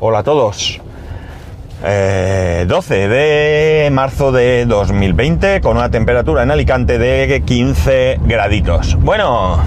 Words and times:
Hola 0.00 0.18
a 0.18 0.22
todos. 0.24 0.80
Eh, 1.84 2.64
12 2.66 3.08
de 3.08 3.90
marzo 3.92 4.32
de 4.32 4.66
2020 4.66 5.60
con 5.60 5.76
una 5.76 5.88
temperatura 5.88 6.42
en 6.42 6.50
Alicante 6.50 6.98
de 6.98 7.42
15 7.46 8.18
graditos. 8.24 8.96
Bueno, 8.96 9.60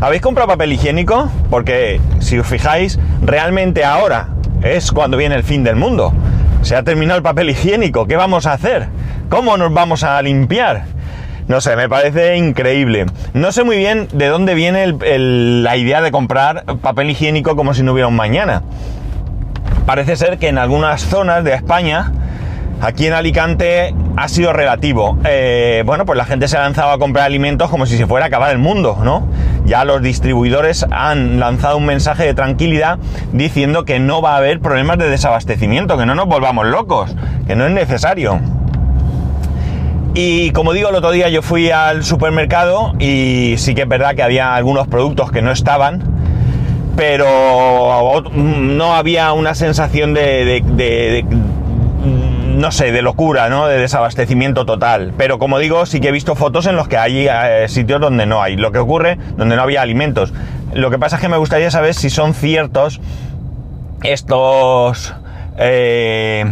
¿habéis 0.00 0.22
comprado 0.22 0.48
papel 0.48 0.72
higiénico? 0.72 1.30
Porque 1.50 2.00
si 2.18 2.36
os 2.36 2.48
fijáis, 2.48 2.98
realmente 3.22 3.84
ahora 3.84 4.30
es 4.62 4.90
cuando 4.90 5.16
viene 5.16 5.36
el 5.36 5.44
fin 5.44 5.62
del 5.62 5.76
mundo. 5.76 6.12
Se 6.62 6.74
ha 6.74 6.82
terminado 6.82 7.18
el 7.18 7.22
papel 7.22 7.50
higiénico. 7.50 8.06
¿Qué 8.06 8.16
vamos 8.16 8.46
a 8.46 8.54
hacer? 8.54 8.88
¿Cómo 9.28 9.56
nos 9.56 9.72
vamos 9.72 10.02
a 10.02 10.20
limpiar? 10.20 10.84
No 11.46 11.60
sé, 11.60 11.76
me 11.76 11.88
parece 11.88 12.36
increíble. 12.36 13.06
No 13.34 13.52
sé 13.52 13.62
muy 13.62 13.76
bien 13.76 14.08
de 14.12 14.26
dónde 14.26 14.54
viene 14.54 14.94
la 15.62 15.76
idea 15.76 16.00
de 16.00 16.10
comprar 16.10 16.64
papel 16.82 17.10
higiénico 17.10 17.54
como 17.54 17.72
si 17.72 17.84
no 17.84 17.92
hubiera 17.92 18.08
un 18.08 18.16
mañana. 18.16 18.62
Parece 19.90 20.14
ser 20.14 20.38
que 20.38 20.46
en 20.46 20.56
algunas 20.56 21.02
zonas 21.02 21.42
de 21.42 21.52
España, 21.52 22.12
aquí 22.80 23.08
en 23.08 23.12
Alicante, 23.12 23.92
ha 24.16 24.28
sido 24.28 24.52
relativo. 24.52 25.18
Eh, 25.24 25.82
bueno, 25.84 26.06
pues 26.06 26.16
la 26.16 26.24
gente 26.24 26.46
se 26.46 26.56
ha 26.56 26.60
lanzado 26.60 26.92
a 26.92 26.98
comprar 27.00 27.24
alimentos 27.24 27.68
como 27.70 27.86
si 27.86 27.96
se 27.96 28.06
fuera 28.06 28.26
a 28.26 28.28
acabar 28.28 28.52
el 28.52 28.58
mundo, 28.58 28.96
¿no? 29.02 29.26
Ya 29.64 29.84
los 29.84 30.00
distribuidores 30.00 30.86
han 30.92 31.40
lanzado 31.40 31.76
un 31.76 31.86
mensaje 31.86 32.22
de 32.22 32.34
tranquilidad 32.34 33.00
diciendo 33.32 33.84
que 33.84 33.98
no 33.98 34.22
va 34.22 34.34
a 34.34 34.36
haber 34.36 34.60
problemas 34.60 34.96
de 34.98 35.10
desabastecimiento, 35.10 35.98
que 35.98 36.06
no 36.06 36.14
nos 36.14 36.26
volvamos 36.26 36.66
locos, 36.66 37.16
que 37.48 37.56
no 37.56 37.66
es 37.66 37.72
necesario. 37.72 38.38
Y 40.14 40.52
como 40.52 40.72
digo, 40.72 40.90
el 40.90 40.94
otro 40.94 41.10
día 41.10 41.28
yo 41.30 41.42
fui 41.42 41.72
al 41.72 42.04
supermercado 42.04 42.94
y 43.00 43.56
sí 43.58 43.74
que 43.74 43.82
es 43.82 43.88
verdad 43.88 44.14
que 44.14 44.22
había 44.22 44.54
algunos 44.54 44.86
productos 44.86 45.32
que 45.32 45.42
no 45.42 45.50
estaban, 45.50 46.09
pero 47.00 48.22
no 48.34 48.94
había 48.94 49.32
una 49.32 49.54
sensación 49.54 50.12
de, 50.12 50.44
de- 50.44 50.60
de- 50.60 51.24
no 51.24 52.70
sé, 52.72 52.92
de 52.92 53.00
locura, 53.00 53.48
¿no? 53.48 53.66
De 53.68 53.78
desabastecimiento 53.78 54.66
total. 54.66 55.14
Pero 55.16 55.38
como 55.38 55.58
digo, 55.58 55.86
sí 55.86 55.98
que 56.00 56.08
he 56.08 56.12
visto 56.12 56.34
fotos 56.34 56.66
en 56.66 56.76
los 56.76 56.88
que 56.88 56.98
hay 56.98 57.26
eh, 57.26 57.64
sitios 57.68 58.02
donde 58.02 58.26
no 58.26 58.42
hay. 58.42 58.56
Lo 58.56 58.70
que 58.70 58.78
ocurre, 58.80 59.16
donde 59.38 59.56
no 59.56 59.62
había 59.62 59.80
alimentos. 59.80 60.34
Lo 60.74 60.90
que 60.90 60.98
pasa 60.98 61.16
es 61.16 61.22
que 61.22 61.30
me 61.30 61.38
gustaría 61.38 61.70
saber 61.70 61.94
si 61.94 62.10
son 62.10 62.34
ciertos 62.34 63.00
estos... 64.02 65.14
eh, 65.56 66.44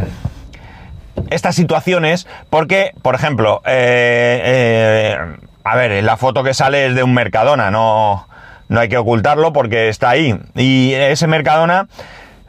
estas 1.28 1.56
situaciones 1.56 2.26
porque, 2.48 2.92
por 3.02 3.14
ejemplo, 3.14 3.60
eh, 3.66 4.40
eh, 4.44 5.18
a 5.62 5.76
ver, 5.76 6.02
la 6.02 6.16
foto 6.16 6.42
que 6.42 6.54
sale 6.54 6.86
es 6.86 6.94
de 6.94 7.02
un 7.02 7.12
Mercadona, 7.12 7.70
no, 7.70 8.26
no 8.68 8.80
hay 8.80 8.88
que 8.88 8.98
ocultarlo 8.98 9.52
porque 9.52 9.88
está 9.88 10.10
ahí. 10.10 10.38
Y 10.54 10.92
ese 10.94 11.26
Mercadona, 11.26 11.88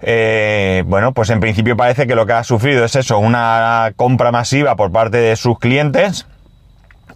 eh, 0.01 0.83
bueno, 0.85 1.13
pues 1.13 1.29
en 1.29 1.39
principio 1.39 1.75
parece 1.75 2.07
que 2.07 2.15
lo 2.15 2.25
que 2.25 2.33
ha 2.33 2.43
sufrido 2.43 2.85
es 2.85 2.95
eso, 2.95 3.17
una 3.19 3.93
compra 3.95 4.31
masiva 4.31 4.75
por 4.75 4.91
parte 4.91 5.17
de 5.17 5.35
sus 5.35 5.59
clientes 5.59 6.27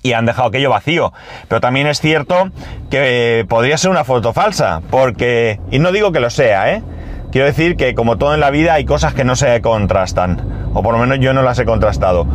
y 0.01 0.13
han 0.13 0.25
dejado 0.25 0.49
aquello 0.49 0.69
vacío. 0.69 1.13
Pero 1.47 1.61
también 1.61 1.87
es 1.87 1.99
cierto 1.99 2.49
que 2.89 3.39
eh, 3.39 3.45
podría 3.45 3.77
ser 3.77 3.89
una 3.91 4.03
foto 4.03 4.33
falsa, 4.33 4.81
porque, 4.89 5.59
y 5.71 5.79
no 5.79 5.91
digo 5.91 6.11
que 6.11 6.19
lo 6.19 6.29
sea, 6.29 6.73
¿eh? 6.73 6.83
Quiero 7.31 7.47
decir 7.47 7.77
que 7.77 7.95
como 7.95 8.17
todo 8.17 8.35
en 8.35 8.39
la 8.39 8.51
vida 8.51 8.75
hay 8.75 8.85
cosas 8.85 9.15
que 9.15 9.23
no 9.23 9.35
se 9.35 9.59
contrastan, 9.61 10.69
o 10.73 10.83
por 10.83 10.93
lo 10.93 10.99
menos 10.99 11.17
yo 11.19 11.33
no 11.33 11.41
las 11.41 11.57
he 11.57 11.65
contrastado. 11.65 12.27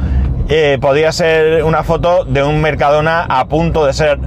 Eh, 0.49 0.79
podría 0.81 1.13
ser 1.13 1.63
una 1.63 1.85
foto 1.85 2.25
de 2.25 2.43
un 2.43 2.61
Mercadona 2.61 3.25
a 3.29 3.45
punto 3.47 3.87
de 3.87 3.93
ser 3.93 4.19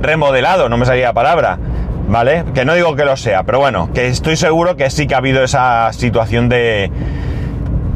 remodelado, 0.00 0.68
no 0.68 0.76
me 0.76 0.86
salía 0.86 1.06
la 1.08 1.12
palabra, 1.12 1.58
¿vale? 2.08 2.44
Que 2.54 2.64
no 2.64 2.74
digo 2.74 2.94
que 2.96 3.04
lo 3.04 3.16
sea, 3.16 3.42
pero 3.44 3.58
bueno, 3.58 3.90
que 3.92 4.06
estoy 4.08 4.36
seguro 4.36 4.76
que 4.76 4.90
sí 4.90 5.06
que 5.06 5.14
ha 5.14 5.18
habido 5.18 5.42
esa 5.44 5.92
situación 5.92 6.48
de, 6.48 6.90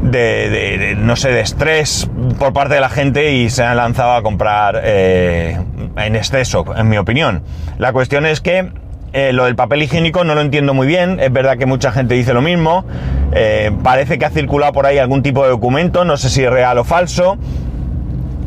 de, 0.01 0.49
de- 0.49 0.77
de, 0.77 0.95
no 0.95 1.15
sé, 1.15 1.31
de 1.31 1.41
estrés 1.41 2.09
por 2.37 2.53
parte 2.53 2.75
de 2.75 2.81
la 2.81 2.89
gente 2.89 3.31
y 3.33 3.49
se 3.49 3.63
han 3.63 3.77
lanzado 3.77 4.13
a 4.13 4.21
comprar 4.21 4.81
eh, 4.83 5.57
en 5.97 6.15
exceso, 6.15 6.65
en 6.75 6.89
mi 6.89 6.97
opinión. 6.97 7.41
La 7.77 7.93
cuestión 7.93 8.25
es 8.25 8.41
que 8.41 8.69
eh, 9.13 9.31
lo 9.31 9.45
del 9.45 9.55
papel 9.55 9.81
higiénico 9.83 10.23
no 10.23 10.35
lo 10.35 10.41
entiendo 10.41 10.73
muy 10.73 10.87
bien, 10.87 11.19
es 11.19 11.31
verdad 11.31 11.57
que 11.57 11.65
mucha 11.65 11.91
gente 11.91 12.15
dice 12.15 12.33
lo 12.33 12.41
mismo, 12.41 12.83
eh, 13.31 13.71
parece 13.83 14.17
que 14.19 14.25
ha 14.25 14.29
circulado 14.31 14.73
por 14.73 14.85
ahí 14.87 14.97
algún 14.97 15.21
tipo 15.23 15.43
de 15.43 15.49
documento, 15.51 16.03
no 16.03 16.17
sé 16.17 16.29
si 16.29 16.43
es 16.43 16.49
real 16.49 16.77
o 16.79 16.83
falso, 16.83 17.37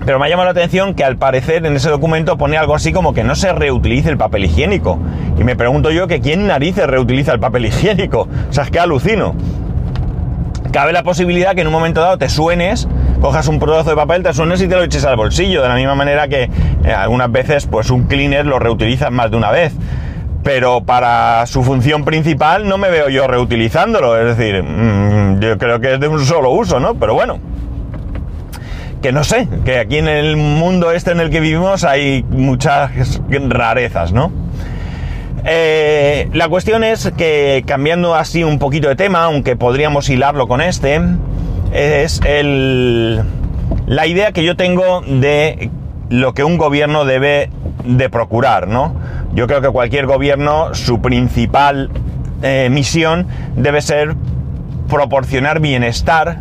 pero 0.07 0.21
me 0.21 0.27
ha 0.27 0.29
llamado 0.29 0.47
la 0.47 0.53
atención 0.53 0.95
que 0.95 1.03
al 1.03 1.17
parecer 1.17 1.67
en 1.67 1.75
ese 1.75 1.91
documento 1.91 2.39
pone 2.39 2.57
algo 2.57 2.77
así 2.77 2.93
como 2.93 3.13
que 3.13 3.25
no 3.25 3.35
se 3.35 3.53
reutilice 3.53 4.09
el 4.09 4.17
papel 4.17 4.45
higiénico. 4.45 5.01
Y 5.37 5.43
me 5.43 5.57
pregunto 5.57 5.91
yo 5.91 6.07
que 6.07 6.21
quién 6.21 6.47
narices 6.47 6.87
reutiliza 6.87 7.33
el 7.33 7.41
papel 7.41 7.67
higiénico. 7.67 8.29
O 8.49 8.53
sea, 8.53 8.63
es 8.63 8.71
que 8.71 8.79
alucino. 8.79 9.35
Cabe 10.71 10.93
la 10.93 11.03
posibilidad 11.03 11.57
que 11.57 11.63
en 11.63 11.67
un 11.67 11.73
momento 11.73 12.01
dado 12.03 12.19
te 12.19 12.29
suenes, 12.29 12.87
cojas 13.21 13.49
un 13.49 13.59
trozo 13.59 13.91
de 13.91 13.97
papel, 13.97 14.23
te 14.23 14.33
suenes 14.33 14.63
y 14.63 14.69
te 14.69 14.77
lo 14.77 14.85
eches 14.85 15.05
al 15.05 15.17
bolsillo. 15.17 15.61
De 15.61 15.69
la 15.69 15.75
misma 15.75 15.97
manera 15.97 16.29
que 16.29 16.51
eh, 16.85 16.93
algunas 16.93 17.33
veces 17.33 17.67
pues 17.67 17.91
un 17.91 18.05
cleaner 18.05 18.47
lo 18.47 18.61
reutilizas 18.61 19.11
más 19.11 19.33
de 19.33 19.37
una 19.37 19.51
vez. 19.51 19.73
Pero 20.45 20.85
para 20.85 21.45
su 21.47 21.65
función 21.65 22.05
principal 22.05 22.69
no 22.69 22.79
me 22.79 22.91
veo 22.91 23.09
yo 23.09 23.27
reutilizándolo. 23.27 24.17
Es 24.17 24.37
decir, 24.37 24.63
mm, 24.63 25.41
yo 25.41 25.59
creo 25.59 25.81
que 25.81 25.95
es 25.95 26.01
de 26.01 26.07
un 26.07 26.25
solo 26.25 26.51
uso, 26.51 26.79
¿no? 26.79 26.95
Pero 26.95 27.15
bueno 27.15 27.41
que 29.07 29.13
no 29.13 29.23
sé, 29.23 29.47
que 29.65 29.79
aquí 29.79 29.99
en 29.99 30.09
el 30.09 30.37
mundo 30.37 30.91
este 30.91 31.13
en 31.13 31.21
el 31.21 31.31
que 31.31 31.39
vivimos 31.39 31.85
hay 31.85 32.25
muchas 32.29 32.91
rarezas, 33.31 34.11
¿no? 34.11 34.33
Eh, 35.45 36.29
la 36.33 36.49
cuestión 36.49 36.83
es 36.83 37.13
que 37.17 37.63
cambiando 37.69 38.17
así 38.17 38.43
un 38.43 38.59
poquito 38.59 38.89
de 38.89 38.97
tema, 38.97 39.23
aunque 39.23 39.55
podríamos 39.55 40.09
hilarlo 40.11 40.49
con 40.49 40.61
este, 40.61 41.01
es 41.73 42.21
el, 42.27 43.23
la 43.87 44.09
idea 44.09 44.33
que 44.33 44.43
yo 44.43 44.57
tengo 44.57 45.03
de 45.03 45.71
lo 46.11 46.35
que 46.35 46.43
un 46.43 46.59
gobierno 46.59 47.05
debe 47.05 47.51
de 47.85 48.11
procurar, 48.11 48.67
¿no? 48.67 48.97
Yo 49.35 49.47
creo 49.47 49.61
que 49.61 49.69
cualquier 49.69 50.07
gobierno, 50.07 50.75
su 50.75 51.01
principal 51.01 51.91
eh, 52.43 52.71
misión 52.73 53.29
debe 53.55 53.83
ser 53.83 54.17
proporcionar 54.89 55.61
bienestar, 55.61 56.39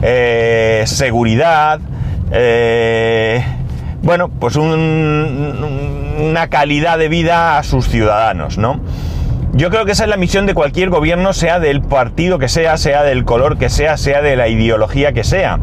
eh, 0.00 0.84
seguridad, 0.86 1.80
eh, 2.32 3.42
bueno, 4.02 4.28
pues 4.28 4.56
un- 4.56 6.24
una 6.30 6.48
calidad 6.48 6.98
de 6.98 7.08
vida 7.08 7.58
a 7.58 7.62
sus 7.62 7.88
ciudadanos, 7.88 8.58
¿no? 8.58 8.80
Yo 9.54 9.70
creo 9.70 9.84
que 9.84 9.92
esa 9.92 10.04
es 10.04 10.10
la 10.10 10.16
misión 10.16 10.46
de 10.46 10.54
cualquier 10.54 10.90
gobierno, 10.90 11.32
sea 11.32 11.58
del 11.58 11.80
partido 11.80 12.38
que 12.38 12.48
sea, 12.48 12.76
sea 12.76 13.02
del 13.02 13.24
color 13.24 13.56
que 13.58 13.68
sea, 13.70 13.96
sea 13.96 14.20
de 14.22 14.36
la 14.36 14.48
ideología 14.48 15.12
que 15.12 15.24
sea. 15.24 15.58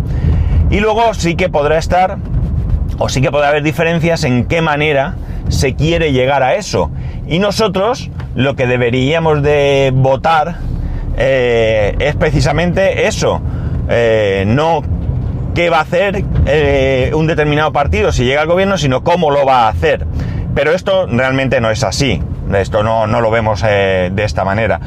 Y 0.69 0.79
luego 0.79 1.13
sí 1.13 1.35
que 1.35 1.49
podrá 1.49 1.77
estar, 1.77 2.17
o 2.97 3.09
sí 3.09 3.21
que 3.21 3.31
podrá 3.31 3.49
haber 3.49 3.63
diferencias 3.63 4.23
en 4.23 4.45
qué 4.45 4.61
manera 4.61 5.15
se 5.49 5.75
quiere 5.75 6.11
llegar 6.11 6.41
a 6.41 6.55
eso. 6.55 6.89
Y 7.27 7.39
nosotros 7.39 8.09
lo 8.35 8.55
que 8.55 8.65
deberíamos 8.67 9.43
de 9.43 9.91
votar 9.93 10.55
eh, 11.17 11.95
es 11.99 12.15
precisamente 12.15 13.07
eso. 13.07 13.39
Eh, 13.87 14.43
no 14.47 14.81
qué 15.55 15.69
va 15.69 15.79
a 15.79 15.81
hacer 15.81 16.23
eh, 16.45 17.11
un 17.15 17.25
determinado 17.25 17.71
partido 17.71 18.11
si 18.11 18.25
llega 18.25 18.41
al 18.41 18.47
gobierno, 18.47 18.77
sino 18.77 19.03
cómo 19.03 19.31
lo 19.31 19.45
va 19.45 19.65
a 19.65 19.69
hacer. 19.69 20.05
Pero 20.53 20.73
esto 20.73 21.07
realmente 21.07 21.59
no 21.61 21.71
es 21.71 21.83
así. 21.83 22.21
Esto 22.53 22.83
no, 22.83 23.07
no 23.07 23.21
lo 23.21 23.31
vemos 23.31 23.63
eh, 23.67 24.11
de 24.13 24.23
esta 24.23 24.43
manera. 24.45 24.79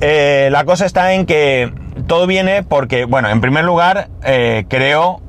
Eh, 0.00 0.48
la 0.52 0.64
cosa 0.64 0.84
está 0.84 1.14
en 1.14 1.24
que 1.24 1.72
todo 2.06 2.26
viene 2.26 2.62
porque, 2.64 3.04
bueno, 3.04 3.30
en 3.30 3.40
primer 3.40 3.64
lugar, 3.64 4.08
creo 4.20 5.20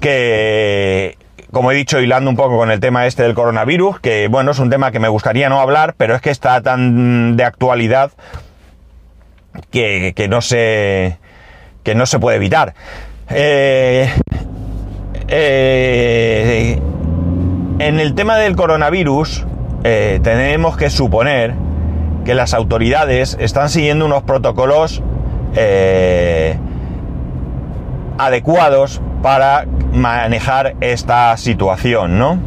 que, 0.00 1.18
como 1.52 1.72
he 1.72 1.74
dicho, 1.74 2.00
hilando 2.00 2.30
un 2.30 2.36
poco 2.36 2.56
con 2.56 2.70
el 2.70 2.80
tema 2.80 3.06
este 3.06 3.24
del 3.24 3.34
coronavirus, 3.34 4.00
que, 4.00 4.28
bueno, 4.28 4.52
es 4.52 4.58
un 4.58 4.70
tema 4.70 4.92
que 4.92 5.00
me 5.00 5.08
gustaría 5.08 5.48
no 5.48 5.60
hablar, 5.60 5.94
pero 5.96 6.14
es 6.14 6.22
que 6.22 6.30
está 6.30 6.60
tan 6.62 7.36
de 7.36 7.44
actualidad 7.44 8.12
que, 9.70 10.12
que 10.14 10.28
no 10.28 10.40
se 10.40 11.18
que 11.86 11.94
no 11.94 12.04
se 12.04 12.18
puede 12.18 12.36
evitar. 12.36 12.74
Eh, 13.28 14.08
eh, 15.26 16.80
en 17.80 18.00
el 18.00 18.14
tema 18.14 18.36
del 18.36 18.54
coronavirus, 18.54 19.44
eh, 19.82 20.20
tenemos 20.22 20.76
que 20.76 20.90
suponer 20.90 21.54
que 22.24 22.34
las 22.34 22.54
autoridades 22.54 23.36
están 23.40 23.68
siguiendo 23.68 24.06
unos 24.06 24.22
protocolos 24.22 25.02
adecuados 28.18 29.00
para 29.22 29.66
manejar 29.92 30.74
esta 30.80 31.36
situación, 31.36 32.18
¿no? 32.18 32.38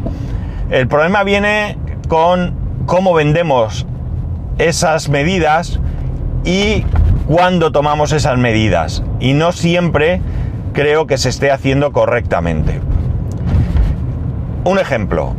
El 0.70 0.86
problema 0.86 1.24
viene 1.24 1.76
con 2.08 2.54
cómo 2.86 3.12
vendemos 3.14 3.86
esas 4.58 5.08
medidas 5.08 5.80
y 6.44 6.84
cuándo 7.26 7.72
tomamos 7.72 8.12
esas 8.12 8.38
medidas. 8.38 9.02
Y 9.18 9.32
no 9.32 9.50
siempre 9.50 10.20
creo 10.72 11.06
que 11.06 11.18
se 11.18 11.28
esté 11.28 11.50
haciendo 11.50 11.92
correctamente. 11.92 12.80
Un 14.64 14.78
ejemplo. 14.78 15.34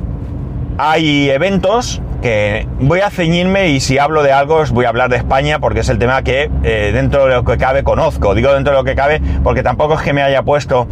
Hay 0.77 1.29
eventos 1.29 2.01
que 2.21 2.67
voy 2.79 3.01
a 3.01 3.09
ceñirme 3.09 3.69
y 3.69 3.79
si 3.79 3.97
hablo 3.97 4.23
de 4.23 4.31
algo 4.31 4.57
os 4.57 4.71
voy 4.71 4.85
a 4.85 4.89
hablar 4.89 5.09
de 5.09 5.17
España 5.17 5.59
porque 5.59 5.81
es 5.81 5.89
el 5.89 5.97
tema 5.97 6.21
que 6.21 6.49
eh, 6.63 6.91
dentro 6.93 7.25
de 7.25 7.35
lo 7.35 7.43
que 7.43 7.57
cabe 7.57 7.83
conozco. 7.83 8.35
Digo 8.35 8.53
dentro 8.53 8.73
de 8.73 8.79
lo 8.79 8.83
que 8.83 8.95
cabe 8.95 9.21
porque 9.43 9.63
tampoco 9.63 9.95
es 9.95 10.01
que 10.01 10.13
me 10.13 10.21
haya 10.21 10.43
puesto 10.43 10.87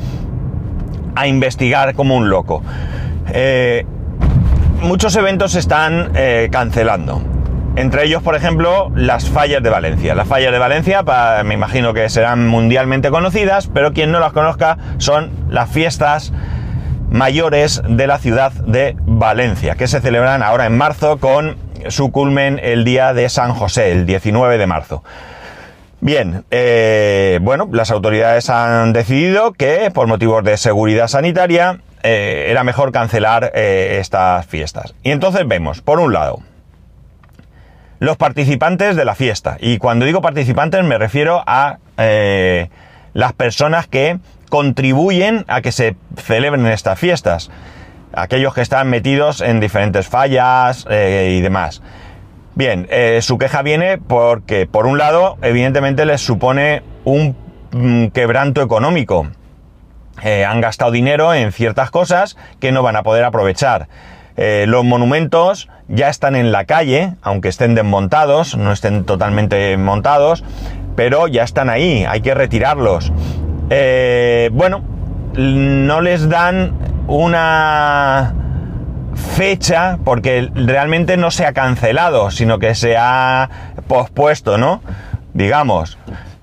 a 1.16 1.28
investigar 1.28 1.94
como 1.94 2.16
un 2.16 2.30
loco. 2.30 2.64
Eh, 3.32 3.86
muchos 4.82 5.16
eventos 5.16 5.52
se 5.52 5.60
están 5.60 6.12
eh, 6.16 6.50
cancelando. 6.52 7.22
Entre 7.80 8.04
ellos, 8.04 8.22
por 8.22 8.36
ejemplo, 8.36 8.92
las 8.94 9.30
fallas 9.30 9.64
de 9.64 9.70
Valencia. 9.70 10.14
Las 10.14 10.28
fallas 10.28 10.52
de 10.52 10.60
Valencia, 10.60 11.02
me 11.46 11.54
imagino 11.54 11.94
que 11.94 12.10
serán 12.10 12.46
mundialmente 12.46 13.10
conocidas, 13.10 13.70
pero 13.74 13.94
quien 13.94 14.12
no 14.12 14.20
las 14.20 14.34
conozca 14.34 14.78
son 14.98 15.32
las 15.50 15.70
fiestas 15.70 16.34
mayores 17.10 17.82
de 17.88 18.06
la 18.06 18.18
ciudad 18.18 18.52
de 18.52 18.98
Valencia, 19.06 19.76
que 19.76 19.88
se 19.88 20.02
celebran 20.02 20.44
ahora 20.44 20.66
en 20.66 20.76
marzo 20.76 21.20
con 21.20 21.56
su 21.88 22.12
culmen 22.12 22.60
el 22.62 22.84
día 22.84 23.14
de 23.14 23.30
San 23.30 23.54
José, 23.54 23.94
el 23.94 24.06
19 24.06 24.58
de 24.58 24.68
marzo. 24.68 25.02
Bien, 26.02 26.44
eh, 26.52 27.40
bueno, 27.42 27.70
las 27.72 27.92
autoridades 27.92 28.50
han 28.50 28.92
decidido 28.92 29.54
que 29.54 29.90
por 29.90 30.06
motivos 30.08 30.44
de 30.44 30.58
seguridad 30.58 31.08
sanitaria 31.08 31.80
eh, 32.04 32.48
era 32.50 32.66
mejor 32.66 32.92
cancelar 32.92 33.54
eh, 33.56 34.00
estas 34.02 34.46
fiestas. 34.48 34.96
Y 35.02 35.12
entonces 35.12 35.48
vemos, 35.48 35.80
por 35.80 36.02
un 36.02 36.12
lado, 36.12 36.42
los 38.00 38.18
participantes 38.18 38.96
de 38.96 39.06
la 39.06 39.16
fiesta. 39.16 39.58
Y 39.60 39.78
cuando 39.78 40.06
digo 40.06 40.22
participantes 40.22 40.84
me 40.84 40.98
refiero 40.98 41.44
a 41.46 41.78
las 43.14 43.34
personas 43.34 43.88
que 43.88 44.20
contribuyen 44.50 45.46
a 45.48 45.62
que 45.62 45.72
se 45.72 45.96
celebren 46.18 46.66
estas 46.68 47.00
fiestas. 47.00 47.50
Aquellos 48.14 48.54
que 48.54 48.62
están 48.62 48.90
metidos 48.90 49.42
en 49.42 49.60
diferentes 49.60 50.08
fallas 50.08 50.86
eh, 50.90 51.36
y 51.38 51.42
demás. 51.42 51.82
Bien, 52.56 52.88
eh, 52.90 53.20
su 53.22 53.38
queja 53.38 53.62
viene 53.62 54.00
porque, 54.00 54.66
por 54.66 54.88
un 54.88 54.98
lado, 54.98 55.38
evidentemente 55.42 56.06
les 56.06 56.20
supone 56.20 56.82
un 57.06 57.36
mm, 57.72 58.08
quebranto 58.08 58.62
económico. 58.62 59.28
Eh, 60.24 60.44
han 60.44 60.60
gastado 60.60 60.92
dinero 60.92 61.34
en 61.34 61.52
ciertas 61.52 61.92
cosas 61.92 62.36
que 62.60 62.72
no 62.72 62.82
van 62.82 62.96
a 62.96 63.04
poder 63.04 63.24
aprovechar. 63.24 63.88
Los 64.68 64.86
monumentos 64.86 65.68
ya 65.90 66.08
están 66.08 66.36
en 66.36 66.52
la 66.52 66.66
calle, 66.66 67.16
aunque 67.22 67.50
estén 67.50 67.76
desmontados, 67.76 68.56
no 68.56 68.72
estén 68.72 69.04
totalmente 69.04 69.76
montados, 69.76 70.44
pero 70.96 71.28
ya 71.28 71.44
están 71.44 71.70
ahí, 71.70 72.06
hay 72.08 72.22
que 72.22 72.34
retirarlos. 72.34 73.12
Eh, 73.70 74.50
bueno, 74.54 74.84
no 75.34 76.02
les 76.02 76.30
dan 76.30 76.74
una 77.08 78.34
fecha 79.36 79.98
porque 80.04 80.50
realmente 80.54 81.18
no 81.18 81.32
se 81.32 81.46
ha 81.46 81.54
cancelado, 81.54 82.32
sino 82.32 82.60
que 82.60 82.76
se 82.76 82.98
ha 82.98 83.50
pospuesto, 83.88 84.58
¿no? 84.58 84.82
Digamos. 85.34 85.98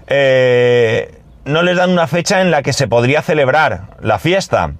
Eh, 0.08 1.20
no 1.44 1.62
les 1.62 1.76
dan 1.76 1.90
una 1.90 2.06
fecha 2.06 2.40
en 2.40 2.50
la 2.50 2.62
que 2.62 2.72
se 2.72 2.88
podría 2.88 3.22
celebrar 3.22 3.82
la 4.00 4.18
fiesta. 4.18 4.72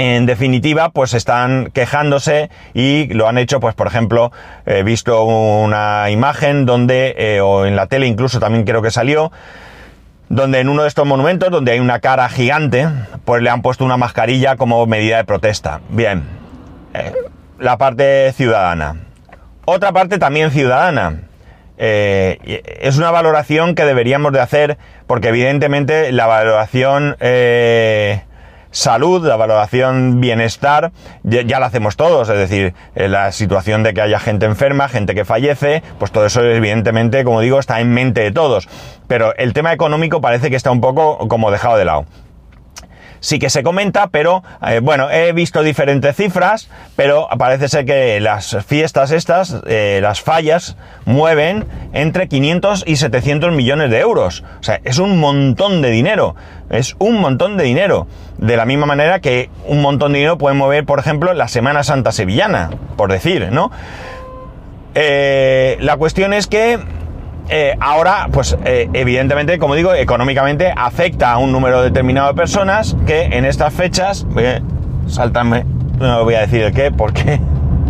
En 0.00 0.26
definitiva, 0.26 0.90
pues 0.90 1.12
están 1.12 1.72
quejándose 1.72 2.50
y 2.72 3.12
lo 3.14 3.26
han 3.26 3.36
hecho, 3.36 3.58
pues 3.58 3.74
por 3.74 3.88
ejemplo, 3.88 4.30
he 4.64 4.84
visto 4.84 5.24
una 5.24 6.08
imagen 6.10 6.66
donde, 6.66 7.16
eh, 7.18 7.40
o 7.40 7.66
en 7.66 7.74
la 7.74 7.86
tele 7.86 8.06
incluso 8.06 8.38
también 8.38 8.64
creo 8.64 8.80
que 8.80 8.92
salió, 8.92 9.32
donde 10.28 10.60
en 10.60 10.68
uno 10.68 10.82
de 10.82 10.88
estos 10.88 11.04
monumentos, 11.04 11.50
donde 11.50 11.72
hay 11.72 11.80
una 11.80 11.98
cara 11.98 12.28
gigante, 12.28 12.86
pues 13.24 13.42
le 13.42 13.50
han 13.50 13.60
puesto 13.60 13.84
una 13.84 13.96
mascarilla 13.96 14.54
como 14.54 14.86
medida 14.86 15.16
de 15.16 15.24
protesta. 15.24 15.80
Bien, 15.88 16.22
eh, 16.94 17.12
la 17.58 17.76
parte 17.76 18.32
ciudadana. 18.34 19.00
Otra 19.64 19.90
parte 19.90 20.18
también 20.18 20.52
ciudadana. 20.52 21.22
Eh, 21.76 22.62
es 22.80 22.98
una 22.98 23.10
valoración 23.10 23.74
que 23.74 23.84
deberíamos 23.84 24.32
de 24.32 24.40
hacer 24.40 24.78
porque 25.08 25.30
evidentemente 25.30 26.12
la 26.12 26.26
valoración 26.26 27.16
salud, 28.70 29.26
la 29.26 29.36
valoración 29.36 30.20
bienestar, 30.20 30.92
ya, 31.22 31.60
la 31.60 31.66
hacemos 31.66 31.96
todos, 31.96 32.28
es 32.28 32.36
decir, 32.36 32.74
la 32.94 33.32
situación 33.32 33.82
de 33.82 33.94
que 33.94 34.00
haya 34.00 34.18
gente 34.18 34.46
enferma, 34.46 34.88
gente 34.88 35.14
que 35.14 35.24
fallece, 35.24 35.82
pues 35.98 36.12
todo 36.12 36.26
eso 36.26 36.42
evidentemente, 36.42 37.24
como 37.24 37.40
digo, 37.40 37.58
está 37.58 37.80
en 37.80 37.92
mente 37.92 38.20
de 38.20 38.30
todos. 38.30 38.68
Pero 39.06 39.34
el 39.36 39.52
tema 39.52 39.72
económico 39.72 40.20
parece 40.20 40.50
que 40.50 40.56
está 40.56 40.70
un 40.70 40.80
poco 40.80 41.28
como 41.28 41.50
dejado 41.50 41.76
de 41.76 41.84
lado 41.84 42.06
sí 43.20 43.38
que 43.38 43.50
se 43.50 43.62
comenta, 43.62 44.08
pero 44.08 44.42
eh, 44.66 44.80
bueno, 44.82 45.10
he 45.10 45.32
visto 45.32 45.62
diferentes 45.62 46.16
cifras, 46.16 46.68
pero 46.96 47.28
parece 47.38 47.68
ser 47.68 47.84
que 47.84 48.20
las 48.20 48.56
fiestas 48.66 49.10
estas, 49.10 49.56
eh, 49.66 50.00
las 50.02 50.20
fallas, 50.20 50.76
mueven 51.04 51.66
entre 51.92 52.28
500 52.28 52.84
y 52.86 52.96
700 52.96 53.52
millones 53.52 53.90
de 53.90 54.00
euros. 54.00 54.44
O 54.60 54.62
sea, 54.62 54.80
es 54.84 54.98
un 54.98 55.18
montón 55.18 55.82
de 55.82 55.90
dinero, 55.90 56.36
es 56.70 56.96
un 56.98 57.20
montón 57.20 57.56
de 57.56 57.64
dinero. 57.64 58.06
De 58.38 58.56
la 58.56 58.64
misma 58.66 58.86
manera 58.86 59.20
que 59.20 59.50
un 59.66 59.82
montón 59.82 60.12
de 60.12 60.18
dinero 60.18 60.38
puede 60.38 60.54
mover, 60.54 60.84
por 60.84 60.98
ejemplo, 60.98 61.32
la 61.34 61.48
Semana 61.48 61.82
Santa 61.82 62.12
Sevillana, 62.12 62.70
por 62.96 63.10
decir, 63.10 63.50
¿no? 63.50 63.70
Eh, 64.94 65.76
la 65.80 65.96
cuestión 65.96 66.32
es 66.32 66.46
que 66.46 66.78
eh, 67.50 67.76
ahora, 67.80 68.28
pues 68.30 68.56
eh, 68.64 68.90
evidentemente, 68.92 69.58
como 69.58 69.74
digo, 69.74 69.94
económicamente 69.94 70.72
afecta 70.76 71.32
a 71.32 71.38
un 71.38 71.50
número 71.50 71.82
determinado 71.82 72.28
de 72.28 72.34
personas 72.34 72.94
que 73.06 73.22
en 73.22 73.46
estas 73.46 73.72
fechas, 73.72 74.26
eh, 74.36 74.60
no 75.98 76.24
voy 76.24 76.34
a 76.34 76.40
decir 76.40 76.62
el 76.62 76.72
qué, 76.74 76.90
porque, 76.90 77.40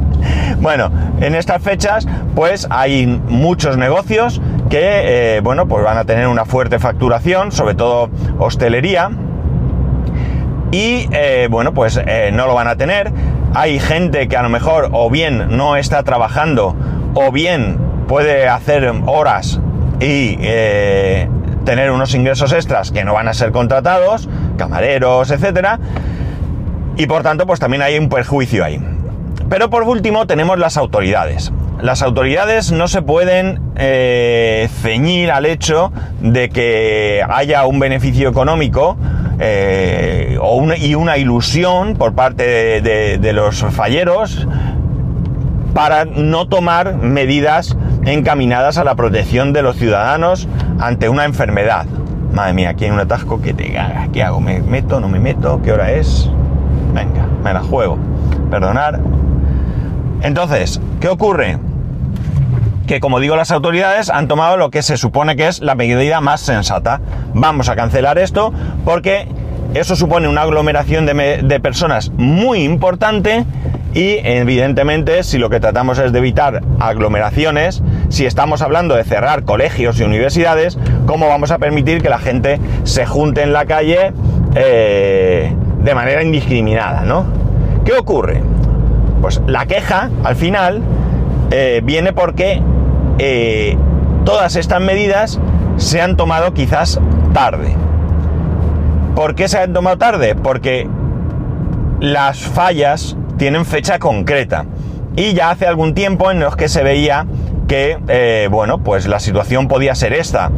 bueno, 0.61 0.93
en 1.21 1.35
estas 1.35 1.61
fechas, 1.61 2.07
pues 2.37 2.69
hay 2.71 3.07
muchos 3.07 3.77
negocios 3.77 4.41
que, 4.71 5.41
bueno, 5.43 5.67
pues 5.67 5.85
van 5.85 5.99
a 5.99 6.05
tener 6.05 6.29
una 6.29 6.45
fuerte 6.45 6.79
facturación, 6.79 7.51
sobre 7.51 7.75
todo 7.75 8.11
hostelería, 8.39 9.11
y, 10.71 11.09
bueno, 11.49 11.73
pues 11.73 11.99
no 12.33 12.47
lo 12.47 12.55
van 12.55 12.69
a 12.69 12.77
tener. 12.77 13.11
Hay 13.55 13.81
gente 13.81 14.29
que 14.29 14.37
a 14.37 14.43
lo 14.43 14.51
mejor 14.51 14.91
o 14.93 15.09
bien 15.09 15.57
no 15.57 15.77
está 15.77 16.03
trabajando 16.03 16.77
o 17.15 17.33
bien 17.33 17.88
puede 18.09 18.49
hacer 18.49 18.91
horas 19.07 19.61
y 20.01 20.37
eh, 20.41 21.29
tener 21.65 21.93
unos 21.93 22.15
ingresos 22.15 22.53
extras 22.53 22.91
que 22.91 23.05
no 23.05 23.15
van 23.15 23.29
a 23.29 23.35
ser 23.35 23.53
contratados, 23.53 24.29
camareros, 24.57 25.31
etcétera, 25.31 25.79
y 26.97 27.07
por 27.07 27.23
tanto, 27.23 27.47
pues 27.47 27.61
también 27.61 27.83
hay 27.83 27.97
un 27.99 28.09
perjuicio 28.09 28.65
ahí. 28.65 28.81
Pero 29.49 29.71
por 29.71 29.85
último 29.85 30.27
tenemos 30.27 30.59
las 30.59 30.77
autoridades. 30.77 31.53
Las 31.81 32.03
autoridades 32.03 32.73
no 32.73 32.89
se 32.89 33.03
pueden 33.03 33.61
eh, 33.77 34.69
ceñir 34.83 35.31
al 35.31 35.47
hecho 35.47 35.93
de 36.21 36.49
que 36.49 37.23
haya 37.29 37.65
un 37.67 37.79
beneficio 37.79 38.29
económico 38.29 38.97
eh, 39.39 40.37
o 40.41 40.61
y 40.75 40.97
una 40.97 41.19
ilusión 41.19 41.95
por 41.95 42.15
parte 42.15 42.81
de 42.81 43.33
los 43.33 43.61
falleros 43.61 44.49
para 45.73 46.05
no 46.05 46.49
tomar 46.49 46.97
medidas 46.97 47.77
encaminadas 48.05 48.79
a 48.79 48.85
la 48.85 48.95
protección 48.95 49.53
de 49.53 49.63
los 49.63 49.77
ciudadanos 49.77 50.49
ante 50.79 51.09
una 51.09 51.25
enfermedad. 51.25 51.87
Madre 52.33 52.53
mía, 52.53 52.71
aquí 52.71 52.85
hay 52.85 52.91
un 52.91 53.01
atasco 53.01 53.41
que 53.41 53.55
te 53.55 53.73
caga. 53.73 54.09
¿Qué 54.13 54.23
hago? 54.23 54.41
¿Me 54.41 54.61
meto? 54.61 55.01
¿No 55.01 55.09
me 55.09 55.19
meto? 55.19 55.61
¿Qué 55.63 55.73
hora 55.73 55.93
es? 55.93 56.31
Venga, 56.95 57.27
me 57.43 57.53
la 57.53 57.61
juego. 57.61 57.99
Perdonar. 58.51 59.01
Entonces, 60.23 60.81
¿qué 61.01 61.09
ocurre? 61.09 61.59
Que 62.87 63.01
como 63.01 63.21
digo, 63.21 63.37
las 63.37 63.51
autoridades 63.51 64.11
han 64.11 64.29
tomado 64.29 64.57
lo 64.57 64.71
que 64.71 64.83
se 64.83 64.97
supone 64.97 65.37
que 65.37 65.49
es 65.49 65.61
la 65.61 65.75
medida 65.75 66.21
más 66.21 66.41
sensata. 66.41 67.01
Vamos 67.35 67.69
a 67.69 67.77
cancelar 67.77 68.19
esto 68.19 68.53
porque 68.85 69.29
eso 69.75 69.97
supone 69.97 70.29
una 70.29 70.43
aglomeración 70.43 71.05
de, 71.07 71.43
de 71.43 71.61
personas 71.61 72.11
muy 72.17 72.63
importante 72.63 73.45
y 73.95 74.19
evidentemente 74.23 75.23
si 75.23 75.39
lo 75.39 75.51
que 75.51 75.61
tratamos 75.61 75.99
es 75.99 76.13
de 76.13 76.19
evitar 76.19 76.63
aglomeraciones, 76.79 77.83
si 78.09 78.27
estamos 78.27 78.63
hablando 78.63 78.95
de 78.95 79.05
cerrar 79.05 79.45
colegios 79.45 79.99
y 79.99 80.05
universidades, 80.05 80.79
¿cómo 81.07 81.29
vamos 81.29 81.51
a 81.51 81.59
permitir 81.59 82.03
que 82.03 82.09
la 82.09 82.19
gente 82.19 82.61
se 82.85 83.07
junte 83.07 83.43
en 83.43 83.53
la 83.53 83.67
calle 83.67 84.13
eh, 84.55 85.55
de 85.83 85.95
manera 85.95 86.23
indiscriminada? 86.23 87.03
¿no? 87.03 87.25
¿Qué 87.85 87.95
ocurre? 87.95 88.43
Pues 89.21 89.41
la 89.47 89.67
queja 89.67 90.11
al 90.23 90.37
final 90.37 90.83
eh, 91.51 91.81
viene 91.83 92.13
porque 92.13 92.63
eh, 93.19 93.77
todas 94.25 94.57
estas 94.57 94.81
medidas 94.81 95.41
se 95.77 96.01
han 96.01 96.17
tomado 96.17 96.53
quizás 96.53 97.01
tarde. 97.33 97.75
¿Por 99.15 99.35
qué 99.35 99.49
se 99.49 99.59
han 99.59 99.73
tomado 99.73 99.99
tarde? 99.99 100.35
Porque 100.35 100.89
las 102.01 102.41
fallas 102.41 103.17
tienen 103.39 103.65
fecha 103.65 103.99
concreta. 103.99 104.67
Y 105.17 105.33
ya 105.33 105.51
hace 105.51 105.67
algún 105.67 105.95
tiempo 105.95 106.31
en 106.31 106.41
los 106.41 106.57
que 106.57 106.69
se 106.69 106.83
veía 106.83 107.27
que, 107.67 107.99
eh, 108.09 108.49
bueno, 108.51 108.83
pues 108.83 109.07
la 109.07 109.21
situación 109.21 109.69
podía 109.69 109.95
ser 109.95 110.13
esta. 110.13 110.51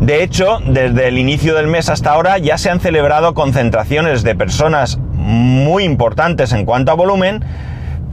De 0.00 0.22
hecho, 0.22 0.58
desde 0.66 1.08
el 1.08 1.18
inicio 1.18 1.54
del 1.54 1.66
mes 1.66 1.88
hasta 1.88 2.12
ahora 2.12 2.38
ya 2.38 2.58
se 2.58 2.70
han 2.70 2.80
celebrado 2.80 3.34
concentraciones 3.34 4.22
de 4.22 4.34
personas 4.34 4.98
muy 5.12 5.84
importantes 5.84 6.52
en 6.52 6.64
cuanto 6.64 6.90
a 6.90 6.94
volumen, 6.94 7.44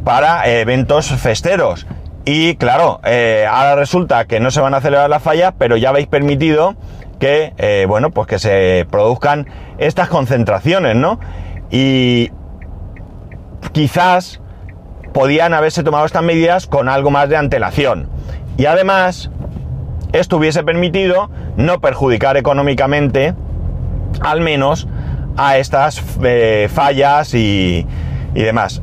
para 0.04 0.48
eventos 0.48 1.08
festeros. 1.08 1.86
Y 2.24 2.56
claro, 2.56 3.00
eh, 3.06 3.46
ahora 3.50 3.76
resulta 3.76 4.26
que 4.26 4.40
no 4.40 4.52
se 4.52 4.62
van 4.62 4.74
a 4.74 4.82
celebrar 4.82 5.10
las 5.10 5.24
fallas, 5.24 5.54
pero 5.58 5.78
ya 5.78 5.90
habéis 5.90 6.08
permitido 6.08 6.76
que, 7.20 7.54
eh, 7.58 7.86
bueno, 7.88 8.12
pues 8.12 8.28
que 8.28 8.40
se 8.40 8.86
produzcan 8.90 9.48
estas 9.78 10.10
concentraciones, 10.10 10.96
¿no? 10.96 11.20
Y 11.72 12.32
quizás 13.78 14.42
podían 15.14 15.54
haberse 15.54 15.84
tomado 15.84 16.04
estas 16.08 16.24
medidas 16.24 16.66
con 16.66 16.90
algo 16.90 17.12
más 17.12 17.30
de 17.30 17.38
antelación. 17.38 18.10
Y 18.58 18.66
además, 18.66 19.30
esto 20.14 20.38
hubiese 20.38 20.64
permitido 20.64 21.30
no 21.58 21.80
perjudicar 21.80 22.38
económicamente, 22.38 23.36
al 24.20 24.42
menos, 24.42 24.88
a 25.38 25.60
estas 25.60 26.02
eh, 26.24 26.70
fallas 26.74 27.36
y, 27.36 27.86
demás. 28.34 28.82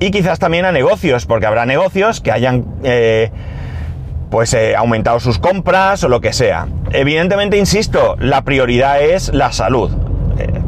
Y 0.00 0.10
quizás 0.10 0.38
también 0.38 0.66
a 0.66 0.72
negocios, 0.72 1.24
porque 1.24 1.46
habrá 1.46 1.64
negocios 1.64 2.20
que 2.20 2.30
hayan 2.30 2.66
eh, 2.84 3.30
pues 4.30 4.52
eh, 4.52 4.76
aumentado 4.76 5.18
sus 5.18 5.38
compras 5.38 6.04
o 6.04 6.10
lo 6.10 6.20
que 6.20 6.34
sea. 6.34 6.66
Evidentemente, 6.92 7.56
insisto, 7.56 8.16
la 8.20 8.42
prioridad 8.42 9.00
es 9.00 9.32
la 9.32 9.50
salud, 9.52 9.92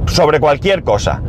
sobre 0.07 0.41
cualquier 0.41 0.85
cosa. 0.85 1.21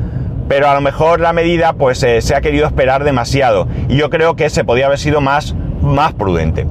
Pero 0.50 0.70
a 0.70 0.74
lo 0.74 0.82
mejor 0.82 1.22
la 1.22 1.32
medida 1.32 1.72
pues 1.74 2.00
se 2.00 2.36
ha 2.36 2.42
querido 2.42 2.68
esperar 2.68 3.06
demasiado. 3.06 3.70
Y 3.88 3.96
yo 3.96 4.10
creo 4.10 4.36
que 4.36 4.50
se 4.50 4.66
podía 4.66 4.88
haber 4.88 5.00
sido 5.00 5.22
más, 5.22 5.56
más 5.82 6.12
prudente 6.12 6.68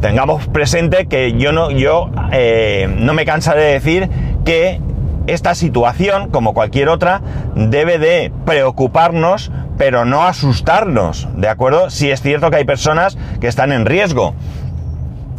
tengamos 0.00 0.46
presente 0.48 1.06
que 1.06 1.32
yo 1.32 1.52
no, 1.52 1.70
yo 1.70 2.10
eh, 2.32 2.88
no 2.98 3.14
me 3.14 3.24
cansaré 3.24 3.62
de 3.62 3.72
decir 3.72 4.08
que 4.44 4.80
esta 5.26 5.54
situación, 5.54 6.30
como 6.30 6.54
cualquier 6.54 6.88
otra, 6.88 7.20
debe 7.54 7.98
de 7.98 8.32
preocuparnos, 8.44 9.50
pero 9.76 10.04
no 10.04 10.24
asustarnos, 10.24 11.28
¿de 11.36 11.48
acuerdo? 11.48 11.90
Si 11.90 12.10
es 12.10 12.22
cierto 12.22 12.50
que 12.50 12.56
hay 12.56 12.64
personas 12.64 13.18
que 13.40 13.48
están 13.48 13.72
en 13.72 13.86
riesgo, 13.86 14.34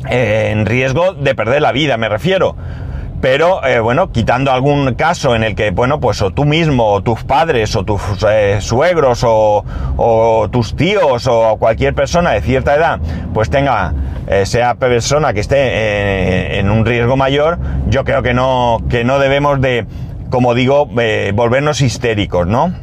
eh, 0.10 0.50
en 0.52 0.66
riesgo 0.66 1.14
de 1.14 1.34
perder 1.36 1.62
la 1.62 1.72
vida, 1.72 1.98
me 1.98 2.10
refiero. 2.10 2.56
Pero 3.21 3.65
eh, 3.65 3.79
bueno, 3.79 4.12
quitando 4.12 4.51
algún 4.51 4.93
caso 4.93 5.36
en 5.36 5.43
el 5.43 5.55
que, 5.55 5.71
bueno, 5.71 6.00
pues 6.00 6.21
o 6.21 6.31
tú 6.31 6.45
mismo, 6.45 6.86
o 6.86 7.01
tus 7.01 7.24
padres, 7.24 7.75
o 7.75 7.83
tus 7.83 8.01
eh, 8.29 8.57
suegros, 8.62 9.24
o, 9.24 9.65
o, 9.97 10.50
tus 10.51 10.75
tíos, 10.75 11.25
o 11.27 11.57
cualquier 11.57 11.95
persona 11.95 12.31
de 12.31 12.41
cierta 12.41 12.75
edad, 12.75 13.00
pues 13.33 13.50
tenga, 13.50 13.93
eh, 14.27 14.45
sea 14.45 14.75
persona 14.75 15.33
que 15.33 15.39
esté 15.39 16.59
en 16.59 16.69
un 16.69 16.86
riesgo 16.86 17.17
mayor, 17.17 17.57
yo 17.88 18.03
creo 18.03 18.21
que 18.21 18.36
no, 18.36 18.83
que 18.88 19.03
no 19.03 19.17
debemos 19.17 19.59
de, 19.62 19.88
como 20.29 20.53
digo, 20.53 20.88
volvernos 21.33 21.81
histéricos, 21.81 22.45
¿no? 22.45 22.74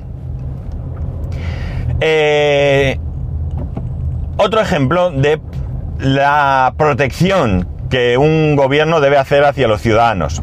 otro 4.37 4.61
ejemplo 4.61 5.11
de 5.11 5.41
la 6.01 6.75
protección 6.77 7.67
que 7.91 8.19
un 8.19 8.57
gobierno 8.57 9.01
debe 9.01 9.19
hacer 9.19 9.45
hacia 9.45 9.69
los 9.69 9.81
ciudadanos. 9.81 10.43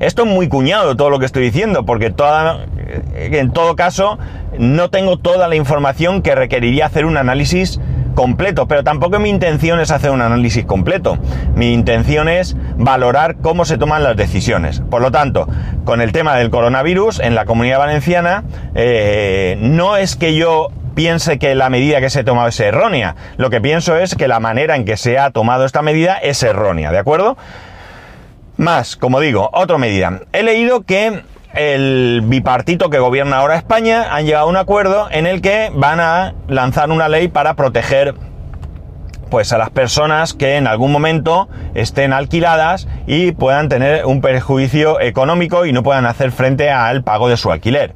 Esto 0.00 0.24
es 0.24 0.28
muy 0.28 0.48
cuñado 0.48 0.96
todo 0.96 1.10
lo 1.10 1.20
que 1.20 1.26
estoy 1.26 1.44
diciendo, 1.44 1.84
porque 1.84 2.10
toda, 2.10 2.66
en 3.14 3.52
todo 3.52 3.76
caso 3.76 4.18
no 4.58 4.90
tengo 4.90 5.16
toda 5.16 5.46
la 5.46 5.54
información 5.54 6.22
que 6.22 6.34
requeriría 6.34 6.86
hacer 6.86 7.04
un 7.04 7.16
análisis 7.16 7.80
completo, 8.14 8.66
pero 8.66 8.84
tampoco 8.84 9.18
mi 9.18 9.28
intención 9.28 9.80
es 9.80 9.90
hacer 9.90 10.10
un 10.10 10.20
análisis 10.20 10.64
completo. 10.64 11.18
Mi 11.54 11.72
intención 11.72 12.28
es 12.28 12.56
valorar 12.76 13.36
cómo 13.36 13.64
se 13.64 13.78
toman 13.78 14.02
las 14.02 14.16
decisiones. 14.16 14.82
Por 14.90 15.02
lo 15.02 15.10
tanto, 15.10 15.48
con 15.84 16.00
el 16.00 16.12
tema 16.12 16.36
del 16.36 16.50
coronavirus 16.50 17.20
en 17.20 17.34
la 17.34 17.44
comunidad 17.44 17.78
valenciana, 17.78 18.44
eh, 18.74 19.56
no 19.60 19.96
es 19.96 20.16
que 20.16 20.34
yo 20.34 20.68
piense 20.94 21.38
que 21.38 21.54
la 21.54 21.70
medida 21.70 22.00
que 22.00 22.10
se 22.10 22.20
ha 22.20 22.24
tomado 22.24 22.48
es 22.48 22.60
errónea. 22.60 23.16
Lo 23.36 23.50
que 23.50 23.60
pienso 23.60 23.96
es 23.96 24.14
que 24.14 24.28
la 24.28 24.40
manera 24.40 24.76
en 24.76 24.84
que 24.84 24.96
se 24.96 25.18
ha 25.18 25.30
tomado 25.30 25.64
esta 25.64 25.82
medida 25.82 26.16
es 26.16 26.42
errónea, 26.42 26.92
¿de 26.92 26.98
acuerdo? 26.98 27.36
Más, 28.56 28.96
como 28.96 29.20
digo, 29.20 29.50
otra 29.52 29.78
medida. 29.78 30.20
He 30.32 30.42
leído 30.42 30.82
que 30.82 31.22
el 31.54 32.22
bipartito 32.24 32.90
que 32.90 32.98
gobierna 32.98 33.38
ahora 33.38 33.56
España 33.56 34.14
han 34.14 34.24
llegado 34.24 34.46
a 34.46 34.48
un 34.48 34.56
acuerdo 34.56 35.08
en 35.10 35.26
el 35.26 35.42
que 35.42 35.70
van 35.74 36.00
a 36.00 36.34
lanzar 36.48 36.90
una 36.90 37.08
ley 37.08 37.28
para 37.28 37.54
proteger 37.54 38.14
pues 39.30 39.52
a 39.54 39.58
las 39.58 39.70
personas 39.70 40.34
que 40.34 40.56
en 40.56 40.66
algún 40.66 40.92
momento 40.92 41.48
estén 41.74 42.12
alquiladas 42.12 42.86
y 43.06 43.32
puedan 43.32 43.70
tener 43.70 44.04
un 44.04 44.20
perjuicio 44.20 45.00
económico 45.00 45.64
y 45.64 45.72
no 45.72 45.82
puedan 45.82 46.04
hacer 46.04 46.32
frente 46.32 46.70
al 46.70 47.02
pago 47.02 47.30
de 47.30 47.38
su 47.38 47.50
alquiler. 47.50 47.94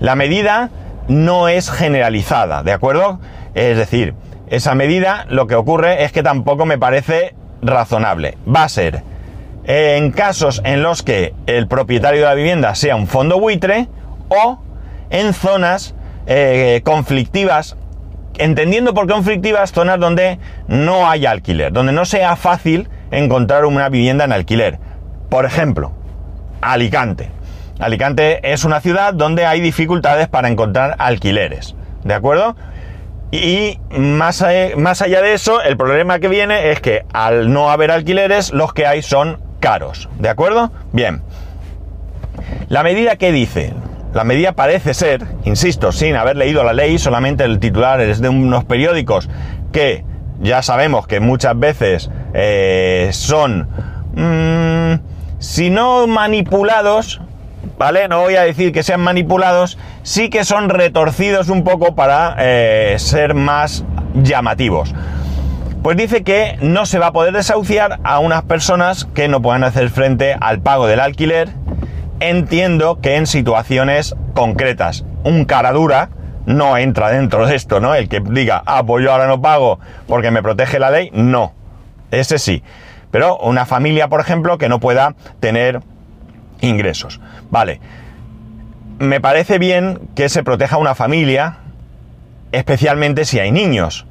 La 0.00 0.16
medida 0.16 0.70
no 1.08 1.48
es 1.48 1.70
generalizada, 1.70 2.62
¿de 2.62 2.72
acuerdo? 2.72 3.20
Es 3.54 3.76
decir, 3.76 4.14
esa 4.48 4.74
medida 4.74 5.26
lo 5.28 5.46
que 5.46 5.54
ocurre 5.54 6.04
es 6.04 6.12
que 6.12 6.22
tampoco 6.22 6.66
me 6.66 6.78
parece 6.78 7.34
razonable. 7.62 8.36
Va 8.46 8.64
a 8.64 8.68
ser 8.68 9.02
en 9.64 10.10
casos 10.10 10.60
en 10.64 10.82
los 10.82 11.02
que 11.02 11.34
el 11.46 11.68
propietario 11.68 12.22
de 12.22 12.26
la 12.26 12.34
vivienda 12.34 12.74
sea 12.74 12.96
un 12.96 13.06
fondo 13.06 13.38
buitre 13.38 13.88
o 14.28 14.60
en 15.10 15.32
zonas 15.34 15.94
eh, 16.26 16.80
conflictivas, 16.84 17.76
entendiendo 18.38 18.94
por 18.94 19.10
conflictivas 19.10 19.72
zonas 19.72 20.00
donde 20.00 20.38
no 20.66 21.08
haya 21.08 21.30
alquiler, 21.30 21.72
donde 21.72 21.92
no 21.92 22.04
sea 22.04 22.36
fácil 22.36 22.88
encontrar 23.10 23.64
una 23.64 23.88
vivienda 23.88 24.24
en 24.24 24.32
alquiler. 24.32 24.78
Por 25.28 25.44
ejemplo, 25.44 25.92
Alicante. 26.62 27.28
Alicante 27.82 28.52
es 28.52 28.64
una 28.64 28.80
ciudad 28.80 29.12
donde 29.12 29.44
hay 29.44 29.60
dificultades 29.60 30.28
para 30.28 30.48
encontrar 30.48 30.94
alquileres, 30.98 31.74
¿de 32.04 32.14
acuerdo? 32.14 32.54
Y 33.32 33.80
más, 33.90 34.44
más 34.76 35.02
allá 35.02 35.20
de 35.20 35.34
eso, 35.34 35.60
el 35.60 35.76
problema 35.76 36.20
que 36.20 36.28
viene 36.28 36.70
es 36.70 36.80
que 36.80 37.04
al 37.12 37.52
no 37.52 37.72
haber 37.72 37.90
alquileres, 37.90 38.52
los 38.52 38.72
que 38.72 38.86
hay 38.86 39.02
son 39.02 39.40
caros, 39.58 40.08
¿de 40.20 40.28
acuerdo? 40.28 40.70
Bien. 40.92 41.22
La 42.68 42.84
medida 42.84 43.16
que 43.16 43.32
dice, 43.32 43.72
la 44.14 44.22
medida 44.22 44.52
parece 44.52 44.94
ser, 44.94 45.26
insisto, 45.42 45.90
sin 45.90 46.14
haber 46.14 46.36
leído 46.36 46.62
la 46.62 46.74
ley, 46.74 46.98
solamente 46.98 47.42
el 47.42 47.58
titular 47.58 48.00
es 48.00 48.20
de 48.20 48.28
unos 48.28 48.62
periódicos 48.62 49.28
que 49.72 50.04
ya 50.40 50.62
sabemos 50.62 51.08
que 51.08 51.18
muchas 51.18 51.58
veces 51.58 52.10
eh, 52.32 53.08
son, 53.12 53.68
mmm, 54.14 55.00
si 55.40 55.70
no 55.70 56.06
manipulados, 56.06 57.20
¿vale? 57.78 58.08
No 58.08 58.20
voy 58.20 58.36
a 58.36 58.42
decir 58.42 58.72
que 58.72 58.82
sean 58.82 59.00
manipulados, 59.00 59.78
sí 60.02 60.30
que 60.30 60.44
son 60.44 60.68
retorcidos 60.68 61.48
un 61.48 61.64
poco 61.64 61.94
para 61.94 62.36
eh, 62.38 62.96
ser 62.98 63.34
más 63.34 63.84
llamativos. 64.14 64.94
Pues 65.82 65.96
dice 65.96 66.22
que 66.22 66.56
no 66.60 66.86
se 66.86 67.00
va 67.00 67.08
a 67.08 67.12
poder 67.12 67.32
desahuciar 67.32 67.98
a 68.04 68.20
unas 68.20 68.42
personas 68.42 69.04
que 69.04 69.26
no 69.26 69.42
puedan 69.42 69.64
hacer 69.64 69.90
frente 69.90 70.36
al 70.40 70.60
pago 70.60 70.86
del 70.86 71.00
alquiler. 71.00 71.48
Entiendo 72.20 73.00
que 73.00 73.16
en 73.16 73.26
situaciones 73.26 74.14
concretas. 74.32 75.04
Un 75.24 75.44
cara 75.44 75.72
dura 75.72 76.10
no 76.46 76.76
entra 76.76 77.10
dentro 77.10 77.46
de 77.46 77.56
esto, 77.56 77.80
¿no? 77.80 77.94
El 77.94 78.08
que 78.08 78.20
diga, 78.20 78.62
ah, 78.64 78.84
pues 78.84 79.04
yo 79.04 79.12
ahora 79.12 79.26
no 79.26 79.40
pago 79.40 79.80
porque 80.06 80.30
me 80.30 80.42
protege 80.42 80.78
la 80.78 80.90
ley, 80.90 81.10
no. 81.12 81.52
Ese 82.12 82.38
sí. 82.38 82.62
Pero 83.10 83.36
una 83.38 83.66
familia, 83.66 84.08
por 84.08 84.20
ejemplo, 84.20 84.58
que 84.58 84.68
no 84.68 84.80
pueda 84.80 85.14
tener 85.40 85.80
ingresos. 86.62 87.20
Vale. 87.50 87.80
Me 88.98 89.20
parece 89.20 89.58
bien 89.58 89.98
que 90.14 90.28
se 90.28 90.42
proteja 90.42 90.78
una 90.78 90.94
familia, 90.94 91.58
especialmente 92.52 93.24
si 93.24 93.38
hay 93.38 93.50
niños. 93.52 94.06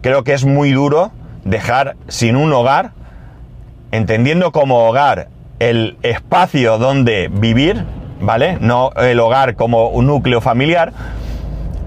Creo 0.00 0.24
que 0.24 0.32
es 0.32 0.44
muy 0.44 0.72
duro 0.72 1.10
dejar 1.44 1.96
sin 2.08 2.36
un 2.36 2.52
hogar, 2.52 2.92
entendiendo 3.90 4.52
como 4.52 4.88
hogar 4.88 5.28
el 5.58 5.98
espacio 6.02 6.78
donde 6.78 7.28
vivir, 7.28 7.84
¿vale? 8.20 8.56
No 8.60 8.92
el 8.96 9.18
hogar 9.20 9.56
como 9.56 9.88
un 9.88 10.06
núcleo 10.06 10.40
familiar. 10.40 10.92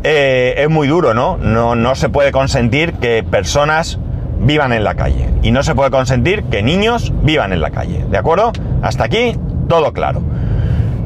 Eh, 0.04 0.56
es 0.58 0.70
muy 0.70 0.88
duro, 0.88 1.14
¿no? 1.14 1.38
¿no? 1.38 1.76
No 1.76 1.96
se 1.96 2.10
puede 2.10 2.32
consentir 2.32 2.94
que 2.94 3.24
personas 3.24 4.00
vivan 4.40 4.74
en 4.74 4.84
la 4.84 4.96
calle. 4.96 5.30
Y 5.42 5.52
no 5.52 5.64
se 5.64 5.76
puede 5.76 5.92
consentir 5.92 6.44
que 6.46 6.62
niños 6.62 7.14
vivan 7.24 7.54
en 7.54 7.62
la 7.62 7.72
calle. 7.72 8.06
¿De 8.10 8.18
acuerdo? 8.18 8.52
Hasta 8.82 9.06
aquí 9.06 9.38
todo 9.68 9.94
claro. 9.94 10.22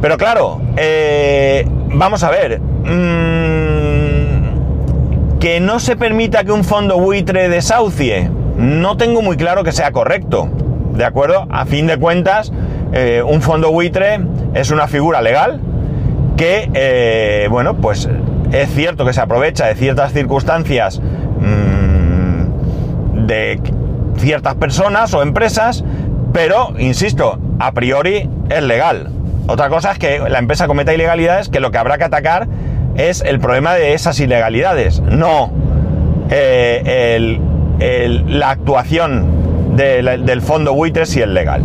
Pero 0.01 0.17
claro, 0.17 0.61
eh, 0.75 1.65
vamos 1.93 2.23
a 2.23 2.29
ver. 2.29 2.59
Mmm, 2.59 3.37
que 5.39 5.59
no 5.59 5.79
se 5.79 5.95
permita 5.95 6.43
que 6.43 6.51
un 6.51 6.63
fondo 6.63 6.99
buitre 6.99 7.49
desahucie. 7.49 8.29
No 8.57 8.97
tengo 8.97 9.21
muy 9.21 9.37
claro 9.37 9.63
que 9.63 9.71
sea 9.71 9.91
correcto. 9.91 10.49
¿De 10.93 11.05
acuerdo? 11.05 11.47
A 11.51 11.65
fin 11.65 11.85
de 11.85 11.97
cuentas, 11.97 12.51
eh, 12.91 13.21
un 13.25 13.41
fondo 13.41 13.71
buitre 13.71 14.19
es 14.55 14.71
una 14.71 14.87
figura 14.87 15.21
legal 15.21 15.61
que, 16.37 16.69
eh, 16.73 17.47
bueno, 17.51 17.75
pues 17.75 18.09
es 18.51 18.69
cierto 18.73 19.05
que 19.05 19.13
se 19.13 19.21
aprovecha 19.21 19.67
de 19.67 19.75
ciertas 19.75 20.13
circunstancias 20.13 20.99
mmm, 20.99 23.27
de 23.27 23.59
ciertas 24.17 24.55
personas 24.55 25.13
o 25.13 25.21
empresas, 25.21 25.83
pero, 26.37 26.71
insisto, 26.77 27.39
a 27.57 27.71
priori 27.71 28.29
es 28.49 28.61
legal. 28.61 29.09
Otra 29.47 29.69
cosa 29.69 29.93
es 29.93 29.97
que 29.97 30.19
la 30.19 30.37
empresa 30.37 30.67
cometa 30.67 30.93
ilegalidades 30.93 31.49
que 31.49 31.59
lo 31.59 31.71
que 31.71 31.79
habrá 31.79 31.97
que 31.97 32.03
atacar 32.03 32.47
es 32.95 33.21
el 33.21 33.39
problema 33.39 33.73
de 33.73 33.95
esas 33.95 34.19
ilegalidades, 34.19 34.99
no 34.99 35.49
eh, 36.29 37.39
la 38.27 38.51
actuación 38.51 39.75
del 39.75 40.41
fondo 40.43 40.75
buitre 40.75 41.07
si 41.07 41.21
es 41.21 41.27
legal. 41.27 41.63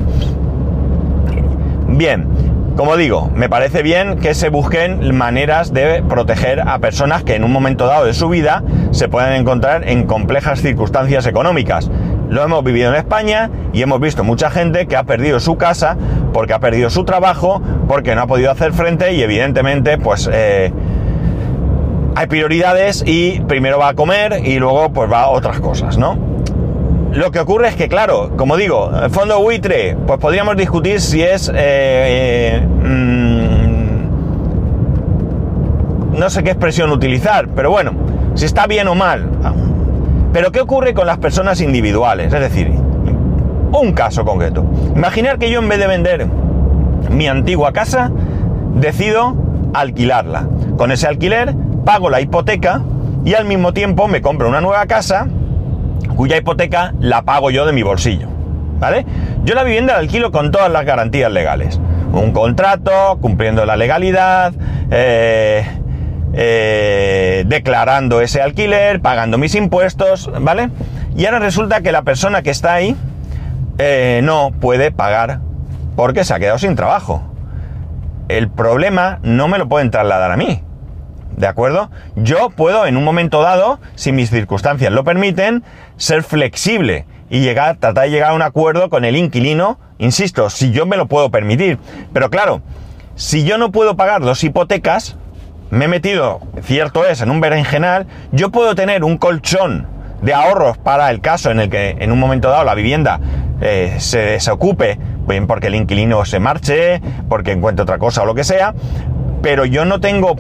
Bien, 1.89 2.27
como 2.75 2.97
digo, 2.97 3.31
me 3.35 3.51
parece 3.51 3.83
bien 3.83 4.21
que 4.21 4.33
se 4.33 4.49
busquen 4.49 5.15
maneras 5.15 5.75
de 5.75 6.03
proteger 6.03 6.63
a 6.67 6.79
personas 6.79 7.25
que 7.25 7.35
en 7.35 7.45
un 7.45 7.53
momento 7.53 7.85
dado 7.85 8.07
de 8.07 8.15
su 8.15 8.31
vida 8.31 8.65
se 8.91 9.09
puedan 9.09 9.35
encontrar 9.35 9.87
en 9.87 10.07
complejas 10.07 10.63
circunstancias 10.63 11.27
económicas. 11.27 11.91
Lo 12.33 12.43
hemos 12.43 12.65
vivido 12.65 12.89
en 12.89 12.97
España 12.97 13.51
y 13.75 13.83
hemos 13.83 14.01
visto 14.01 14.25
mucha 14.25 14.51
gente 14.51 14.87
que 14.87 14.97
ha 14.97 15.05
perdido 15.05 15.39
su 15.39 15.59
casa 15.59 15.99
porque 16.33 16.55
ha 16.55 16.61
perdido 16.61 16.89
su 16.89 17.05
trabajo, 17.05 17.61
porque 17.87 18.15
no 18.15 18.23
ha 18.23 18.27
podido 18.27 18.51
hacer 18.51 18.73
frente 18.73 19.13
y 19.13 19.21
evidentemente 19.21 19.99
pues 19.99 20.31
eh, 20.33 20.73
hay 22.15 22.27
prioridades 22.29 23.05
y 23.07 23.41
primero 23.41 23.79
va 23.79 23.89
a 23.89 23.95
comer 23.95 24.41
y 24.47 24.59
luego 24.59 24.95
pues 24.95 25.13
va 25.13 25.25
a 25.25 25.29
otras 25.29 25.61
cosas, 25.61 25.99
¿no? 25.99 26.17
Lo 27.13 27.31
que 27.33 27.41
ocurre 27.41 27.69
es 27.69 27.77
que, 27.77 27.91
claro, 27.91 28.31
como 28.35 28.57
digo, 28.57 28.91
el 29.05 29.11
fondo 29.11 29.39
buitre, 29.39 29.99
pues 30.07 30.19
podríamos 30.19 30.57
discutir 30.57 31.03
si 31.03 31.23
es... 31.23 31.51
Eh, 31.51 31.55
eh, 31.55 32.67
mm, 32.67 33.13
no 36.19 36.31
sé 36.31 36.43
qué 36.43 36.53
expresión 36.53 36.91
utilizar, 36.93 37.49
pero 37.55 37.71
bueno, 37.71 37.93
si 38.35 38.47
está 38.47 38.67
bien 38.67 38.89
o 38.89 38.95
mal. 38.95 39.29
Pero 40.33 40.51
¿qué 40.51 40.61
ocurre 40.61 40.95
con 40.95 41.07
las 41.07 41.19
personas 41.19 41.61
individuales? 41.61 42.33
Es 42.33 42.41
decir, 42.41 42.71
un 43.73 43.93
caso 43.93 44.25
concreto. 44.25 44.65
Imaginar 44.97 45.39
que 45.39 45.51
yo 45.51 45.61
en 45.61 45.69
vez 45.69 45.79
de 45.79 45.87
vender 45.87 46.27
mi 47.11 47.29
antigua 47.29 47.73
casa, 47.73 48.11
decido 48.75 49.37
alquilarla. 49.75 50.47
Con 50.77 50.91
ese 50.93 51.07
alquiler 51.07 51.55
pago 51.85 52.11
la 52.11 52.21
hipoteca 52.21 52.83
y 53.25 53.35
al 53.35 53.45
mismo 53.45 53.73
tiempo 53.73 54.09
me 54.09 54.21
compro 54.21 54.49
una 54.49 54.61
nueva 54.61 54.87
casa 54.87 55.27
cuya 56.17 56.37
hipoteca 56.37 56.95
la 57.01 57.23
pago 57.23 57.51
yo 57.51 57.67
de 57.67 57.73
mi 57.73 57.83
bolsillo. 57.83 58.29
¿Vale? 58.79 59.07
Yo 59.45 59.55
la 59.55 59.63
vivienda 59.63 59.95
la 59.95 60.01
alquilo 60.01 60.33
con 60.33 60.51
todas 60.51 60.71
las 60.71 60.85
garantías 60.85 61.31
legales. 61.31 61.79
Un 62.13 62.33
contrato, 62.33 63.19
cumpliendo 63.21 63.65
la 63.65 63.77
legalidad, 63.77 64.53
eh, 64.91 65.65
eh, 66.35 67.45
declarando 67.47 68.21
ese 68.21 68.41
alquiler, 68.41 69.01
pagando 69.01 69.39
mis 69.39 69.55
impuestos, 69.55 70.31
¿vale? 70.41 70.71
Y 71.17 71.27
ahora 71.27 71.39
resulta 71.39 71.83
que 71.83 71.93
la 71.93 72.03
persona 72.03 72.43
que 72.43 72.51
está 72.51 72.75
ahí 72.75 72.97
eh, 73.79 74.21
no 74.23 74.51
puede 74.51 74.91
pagar 74.91 75.41
porque 75.97 76.25
se 76.25 76.35
ha 76.35 76.39
quedado 76.39 76.59
sin 76.59 76.75
trabajo. 76.77 77.23
El 78.29 78.49
problema 78.51 79.19
no 79.23 79.49
me 79.49 79.59
lo 79.59 79.69
pueden 79.69 79.91
trasladar 79.91 80.31
a 80.31 80.37
mí. 80.37 80.63
¿De 81.37 81.47
acuerdo? 81.47 81.91
Yo 82.17 82.51
puedo 82.51 82.87
en 82.87 82.97
un 82.97 83.05
momento 83.05 83.43
dado, 83.43 83.81
si 83.95 84.13
mis 84.13 84.31
circunstancias 84.31 84.93
lo 84.93 85.05
permiten, 85.05 85.65
ser 85.97 86.23
flexible 86.23 87.07
y 87.31 87.41
llegar, 87.41 87.77
tratar 87.77 88.05
de 88.05 88.11
llegar 88.11 88.31
a 88.31 88.35
un 88.35 88.43
acuerdo 88.43 88.91
con 88.91 89.05
el 89.05 89.17
inquilino, 89.17 89.79
insisto, 89.99 90.51
si 90.51 90.71
yo 90.73 90.87
me 90.87 90.97
lo 90.97 91.07
puedo 91.07 91.31
permitir. 91.31 91.79
Pero 92.13 92.31
claro, 92.31 92.61
si 93.15 93.45
yo 93.45 93.59
no 93.59 93.73
puedo 93.73 93.97
pagar 93.97 94.21
dos 94.21 94.45
hipotecas, 94.45 95.17
me 95.73 95.87
he 95.87 95.89
metido, 95.89 96.41
cierto 96.61 97.07
es, 97.07 97.23
en 97.23 97.31
un 97.31 97.41
berenjenal, 97.41 98.07
yo 98.31 98.51
puedo 98.51 98.75
tener 98.75 99.05
un 99.05 99.17
colchón 99.17 99.87
de 100.21 100.35
ahorros 100.35 100.77
para 100.77 101.11
el 101.11 101.23
caso 101.23 101.51
en 101.51 101.61
el 101.61 101.71
que 101.71 101.97
en 101.99 102.13
un 102.13 102.21
momento 102.21 102.51
dado 102.51 102.63
la 102.65 102.75
vivienda 102.75 103.21
eh, 103.63 103.95
se 103.97 104.19
desocupe, 104.19 104.99
bien 105.27 105.47
porque 105.47 105.69
el 105.69 105.75
inquilino 105.75 106.27
se 106.27 106.41
marche, 106.41 107.01
porque 107.27 107.53
encuentre 107.53 107.85
otra 107.85 107.97
cosa 107.97 108.21
o 108.21 108.27
lo 108.27 108.35
que 108.35 108.45
sea, 108.45 108.75
pero 109.41 109.65
yo 109.65 109.87
no 109.87 109.99
tengo 109.99 110.37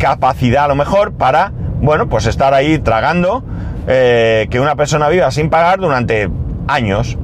capacidad 0.00 0.64
a 0.64 0.68
lo 0.68 0.74
mejor 0.74 1.12
para, 1.12 1.52
bueno, 1.80 2.08
pues 2.08 2.26
estar 2.26 2.52
ahí 2.52 2.80
tragando 2.80 3.44
eh, 3.86 4.48
que 4.50 4.58
una 4.58 4.74
persona 4.74 5.08
viva 5.08 5.30
sin 5.30 5.48
pagar 5.48 5.78
durante 5.78 6.28
años. 6.66 7.16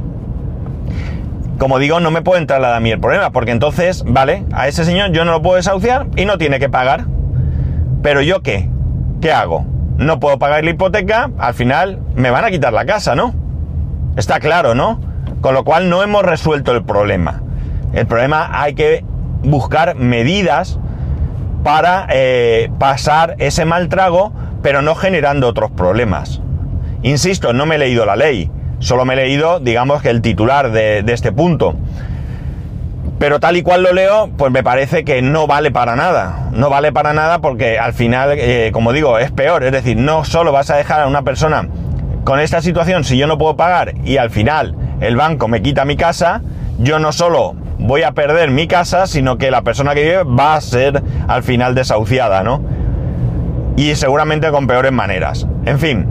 Como 1.59 1.81
digo, 1.81 1.99
no 1.99 2.13
me 2.13 2.23
puede 2.23 2.47
trasladar 2.47 2.77
a 2.77 2.81
mí 2.81 2.93
el 2.93 3.01
problema, 3.01 3.31
porque 3.31 3.51
entonces, 3.51 4.05
vale, 4.07 4.45
a 4.53 4.69
ese 4.69 4.85
señor 4.85 5.11
yo 5.11 5.25
no 5.25 5.33
lo 5.33 5.43
puedo 5.43 5.57
desahuciar 5.57 6.07
y 6.15 6.25
no 6.25 6.39
tiene 6.39 6.61
que 6.61 6.69
pagar. 6.69 7.18
Pero 8.03 8.23
yo 8.23 8.43
qué? 8.43 8.69
¿Qué 9.21 9.33
hago? 9.33 9.67
No 9.97 10.21
puedo 10.21 10.39
pagar 10.39 10.65
la 10.65 10.71
hipoteca, 10.71 11.31
al 11.39 11.55
final 11.55 11.99
me 12.15 12.31
van 12.31 12.45
a 12.45 12.51
quitar 12.51 12.73
la 12.73 12.87
casa, 12.87 13.15
¿no? 13.15 13.35
Está 14.17 14.41
claro, 14.41 14.75
¿no? 14.75 15.01
Con 15.41 15.55
lo 15.55 15.65
cual 15.65 15.91
no 15.91 16.03
hemos 16.03 16.23
resuelto 16.23 16.73
el 16.73 16.85
problema. 16.85 17.43
El 17.93 18.07
problema 18.07 18.49
hay 18.53 18.75
que 18.75 19.05
buscar 19.43 19.95
medidas 19.97 20.79
para 21.65 22.07
eh, 22.11 22.71
pasar 22.79 23.35
ese 23.39 23.65
mal 23.65 23.89
trago, 23.89 24.33
pero 24.63 24.83
no 24.83 24.95
generando 24.95 25.49
otros 25.49 25.71
problemas. 25.71 26.41
Insisto, 27.03 27.53
no 27.53 27.67
me 27.67 27.77
he 27.77 27.79
leído 27.79 28.05
la 28.07 28.17
ley, 28.17 28.51
solo 28.81 29.05
me 29.05 29.15
he 29.15 29.17
leído, 29.17 29.61
digamos, 29.61 30.03
que 30.03 30.11
el 30.11 30.21
titular 30.21 30.71
de, 30.73 31.05
este 31.07 31.33
punto. 31.33 31.75
Pero 33.19 33.41
tal 33.41 33.57
y 33.57 33.63
cual 33.63 33.83
lo 33.83 33.93
leo, 33.93 34.31
pues 34.37 34.53
me 34.53 34.63
parece 34.63 35.05
que 35.05 35.23
no 35.23 35.47
vale 35.49 35.73
para 35.73 35.97
nada. 35.97 36.51
No 36.53 36.71
vale 36.71 36.93
para 36.93 37.13
nada 37.13 37.41
porque 37.41 37.79
al 37.79 37.93
final, 37.93 38.31
eh, 38.33 38.71
como 38.73 38.93
digo, 38.93 39.19
es 39.19 39.33
peor. 39.33 39.65
Es 39.65 39.73
decir, 39.73 39.97
no 39.97 40.25
solo 40.25 40.53
vas 40.53 40.71
a 40.71 40.77
dejar 40.77 41.01
a 41.01 41.09
una 41.09 41.23
persona 41.23 41.69
con 42.23 42.39
esta 42.39 42.63
situación 42.63 43.05
si 43.05 43.17
yo 43.17 43.27
no 43.27 43.39
puedo 43.39 43.57
pagar 43.57 43.95
y 44.05 44.19
al 44.19 44.31
final 44.31 44.77
el 45.01 45.17
banco 45.17 45.49
me 45.49 45.63
quita 45.63 45.85
mi 45.85 45.97
casa, 45.97 46.43
yo 46.79 46.99
no 46.99 47.11
solo 47.11 47.55
voy 47.79 48.03
a 48.03 48.13
perder 48.13 48.51
mi 48.51 48.69
casa, 48.69 49.07
sino 49.07 49.39
que 49.39 49.51
la 49.51 49.63
persona 49.63 49.95
que 49.95 50.03
vive 50.03 50.23
va 50.25 50.55
a 50.55 50.61
ser 50.61 51.03
al 51.27 51.43
final 51.43 51.75
desahuciada, 51.75 52.43
¿no? 52.43 52.63
Y 53.77 53.95
seguramente 53.95 54.51
con 54.51 54.67
peores 54.67 54.93
maneras. 54.93 55.47
En 55.65 55.79
fin, 55.79 56.07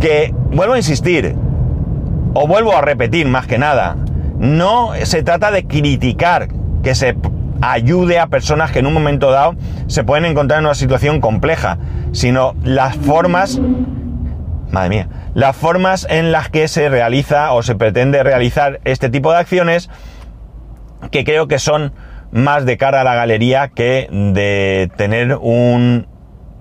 que 0.00 0.32
vuelvo 0.52 0.74
a 0.74 0.76
insistir, 0.78 1.34
o 2.34 2.46
vuelvo 2.46 2.76
a 2.76 2.80
repetir 2.80 3.26
más 3.26 3.46
que 3.46 3.58
nada, 3.58 3.96
no 4.38 4.92
se 5.02 5.22
trata 5.22 5.50
de 5.50 5.66
criticar 5.66 6.48
que 6.82 6.94
se 6.94 7.16
ayude 7.60 8.18
a 8.18 8.26
personas 8.26 8.70
que 8.70 8.80
en 8.80 8.86
un 8.86 8.92
momento 8.92 9.30
dado 9.30 9.56
se 9.86 10.04
pueden 10.04 10.24
encontrar 10.24 10.60
en 10.60 10.66
una 10.66 10.74
situación 10.74 11.20
compleja, 11.20 11.78
sino 12.12 12.54
las 12.62 12.96
formas, 12.96 13.60
madre 14.70 14.88
mía, 14.88 15.08
las 15.34 15.56
formas 15.56 16.06
en 16.10 16.32
las 16.32 16.48
que 16.48 16.68
se 16.68 16.88
realiza 16.88 17.52
o 17.52 17.62
se 17.62 17.74
pretende 17.74 18.22
realizar 18.22 18.80
este 18.84 19.08
tipo 19.08 19.32
de 19.32 19.38
acciones 19.38 19.90
que 21.10 21.24
creo 21.24 21.48
que 21.48 21.58
son 21.58 21.92
más 22.32 22.66
de 22.66 22.76
cara 22.76 23.00
a 23.00 23.04
la 23.04 23.14
galería 23.14 23.68
que 23.68 24.08
de 24.10 24.90
tener 24.96 25.36
un 25.40 26.06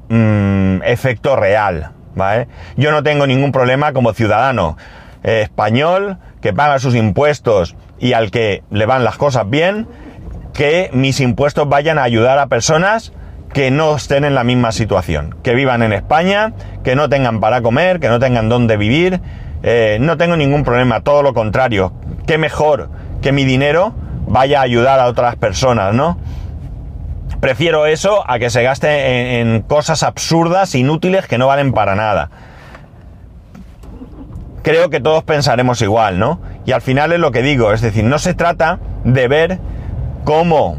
mm, 0.09 0.83
efecto 0.83 1.35
real. 1.35 1.91
¿vale? 2.15 2.47
Yo 2.77 2.91
no 2.91 3.03
tengo 3.03 3.27
ningún 3.27 3.51
problema 3.51 3.93
como 3.93 4.13
ciudadano 4.13 4.77
español 5.25 6.17
que 6.41 6.53
paga 6.53 6.79
sus 6.79 6.95
impuestos 6.95 7.75
y 7.99 8.13
al 8.13 8.31
que 8.31 8.63
le 8.71 8.85
van 8.85 9.03
las 9.03 9.17
cosas 9.17 9.49
bien, 9.49 9.87
que 10.53 10.89
mis 10.93 11.19
impuestos 11.19 11.67
vayan 11.67 11.97
a 11.97 12.03
ayudar 12.03 12.39
a 12.39 12.47
personas 12.47 13.13
que 13.53 13.71
no 13.71 13.95
estén 13.95 14.25
en 14.25 14.35
la 14.35 14.43
misma 14.43 14.71
situación, 14.71 15.35
que 15.41 15.55
vivan 15.55 15.81
en 15.81 15.93
España, 15.93 16.53
que 16.83 16.95
no 16.95 17.07
tengan 17.09 17.39
para 17.39 17.61
comer, 17.61 17.99
que 17.99 18.09
no 18.09 18.19
tengan 18.19 18.49
dónde 18.49 18.77
vivir. 18.77 19.21
Eh, 19.63 19.97
no 20.01 20.17
tengo 20.17 20.35
ningún 20.35 20.63
problema, 20.63 21.01
todo 21.01 21.23
lo 21.23 21.33
contrario. 21.33 21.93
Qué 22.27 22.37
mejor 22.37 22.89
que 23.21 23.31
mi 23.31 23.45
dinero 23.45 23.93
vaya 24.27 24.59
a 24.59 24.63
ayudar 24.63 24.99
a 24.99 25.07
otras 25.07 25.37
personas, 25.37 25.93
¿no? 25.93 26.19
Prefiero 27.39 27.85
eso 27.85 28.23
a 28.29 28.39
que 28.39 28.49
se 28.49 28.63
gaste 28.63 29.39
en, 29.39 29.61
cosas 29.61 30.03
absurdas, 30.03 30.75
inútiles, 30.75 31.27
que 31.27 31.37
no 31.37 31.47
valen 31.47 31.73
para 31.73 31.95
nada. 31.95 32.29
Creo 34.65 34.89
que 34.89 34.99
todos 34.99 35.23
pensaremos 35.23 35.79
igual, 35.83 36.17
¿no? 36.17 36.39
Y 36.65 36.71
al 36.71 36.81
final 36.81 37.11
es 37.11 37.19
lo 37.19 37.29
que 37.29 37.43
digo, 37.43 37.71
es 37.71 37.81
decir, 37.81 38.03
no 38.03 38.17
se 38.17 38.33
trata 38.33 38.79
de 39.03 39.27
ver 39.27 39.59
cómo 40.23 40.75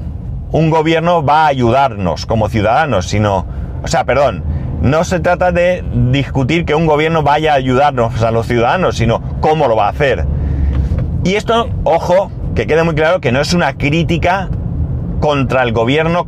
un 0.51 0.71
gobierno 0.71 1.25
va 1.25 1.45
a 1.45 1.47
ayudarnos 1.47 2.27
como 2.27 2.49
ciudadanos, 2.49 3.07
sino, 3.07 3.47
o 3.85 3.87
sea, 3.87 4.03
perdón, 4.03 4.43
no 4.83 5.05
se 5.05 5.21
trata 5.21 5.53
de 5.53 5.85
discutir 6.11 6.65
que 6.65 6.75
un 6.75 6.87
gobierno 6.87 7.23
vaya 7.23 7.53
a 7.53 7.55
ayudarnos 7.55 8.21
a 8.25 8.33
los 8.33 8.49
ciudadanos, 8.49 8.97
sino 8.97 9.23
cómo 9.41 9.69
lo 9.69 9.77
va 9.77 9.87
a 9.87 9.91
hacer. 9.91 10.25
Y 11.23 11.37
esto, 11.37 11.69
ojo, 11.85 12.33
que 12.57 12.67
quede 12.67 12.83
muy 12.83 12.97
claro 12.97 13.21
que 13.21 13.31
no 13.31 13.41
es 13.41 13.55
una 13.55 13.75
crítica 13.75 14.49
contra 15.21 15.63
el 15.63 15.71
gobierno 15.71 16.27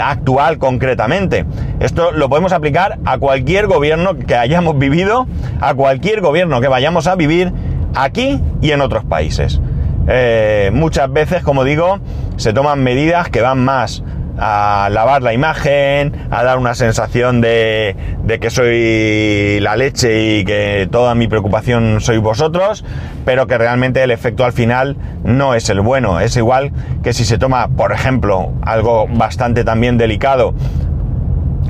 actual 0.00 0.58
concretamente. 0.58 1.44
Esto 1.80 2.12
lo 2.12 2.28
podemos 2.28 2.52
aplicar 2.52 2.98
a 3.04 3.18
cualquier 3.18 3.66
gobierno 3.66 4.16
que 4.18 4.36
hayamos 4.36 4.78
vivido, 4.78 5.26
a 5.60 5.74
cualquier 5.74 6.20
gobierno 6.20 6.60
que 6.60 6.68
vayamos 6.68 7.06
a 7.06 7.14
vivir 7.16 7.52
aquí 7.94 8.40
y 8.60 8.70
en 8.70 8.80
otros 8.80 9.04
países. 9.04 9.60
Eh, 10.08 10.70
muchas 10.72 11.12
veces, 11.12 11.42
como 11.42 11.64
digo, 11.64 11.98
se 12.36 12.52
toman 12.52 12.82
medidas 12.82 13.28
que 13.28 13.42
van 13.42 13.64
más 13.64 14.02
a 14.40 14.88
lavar 14.90 15.22
la 15.22 15.34
imagen, 15.34 16.12
a 16.30 16.42
dar 16.42 16.56
una 16.58 16.74
sensación 16.74 17.42
de, 17.42 17.94
que 18.40 18.50
soy 18.50 19.60
la 19.60 19.76
leche 19.76 20.38
y 20.38 20.44
que 20.44 20.88
toda 20.90 21.14
mi 21.14 21.28
preocupación 21.28 22.00
sois 22.00 22.20
vosotros, 22.20 22.82
pero 23.26 23.46
que 23.46 23.58
realmente 23.58 24.02
el 24.02 24.10
efecto 24.10 24.46
al 24.46 24.52
final 24.52 24.96
no 25.24 25.54
es 25.54 25.68
el 25.68 25.82
bueno. 25.82 26.20
Es 26.20 26.36
igual 26.38 26.72
que 27.02 27.12
si 27.12 27.26
se 27.26 27.36
toma, 27.36 27.68
por 27.68 27.92
ejemplo, 27.92 28.52
algo 28.62 29.06
bastante 29.08 29.62
también 29.62 29.98
delicado, 29.98 30.54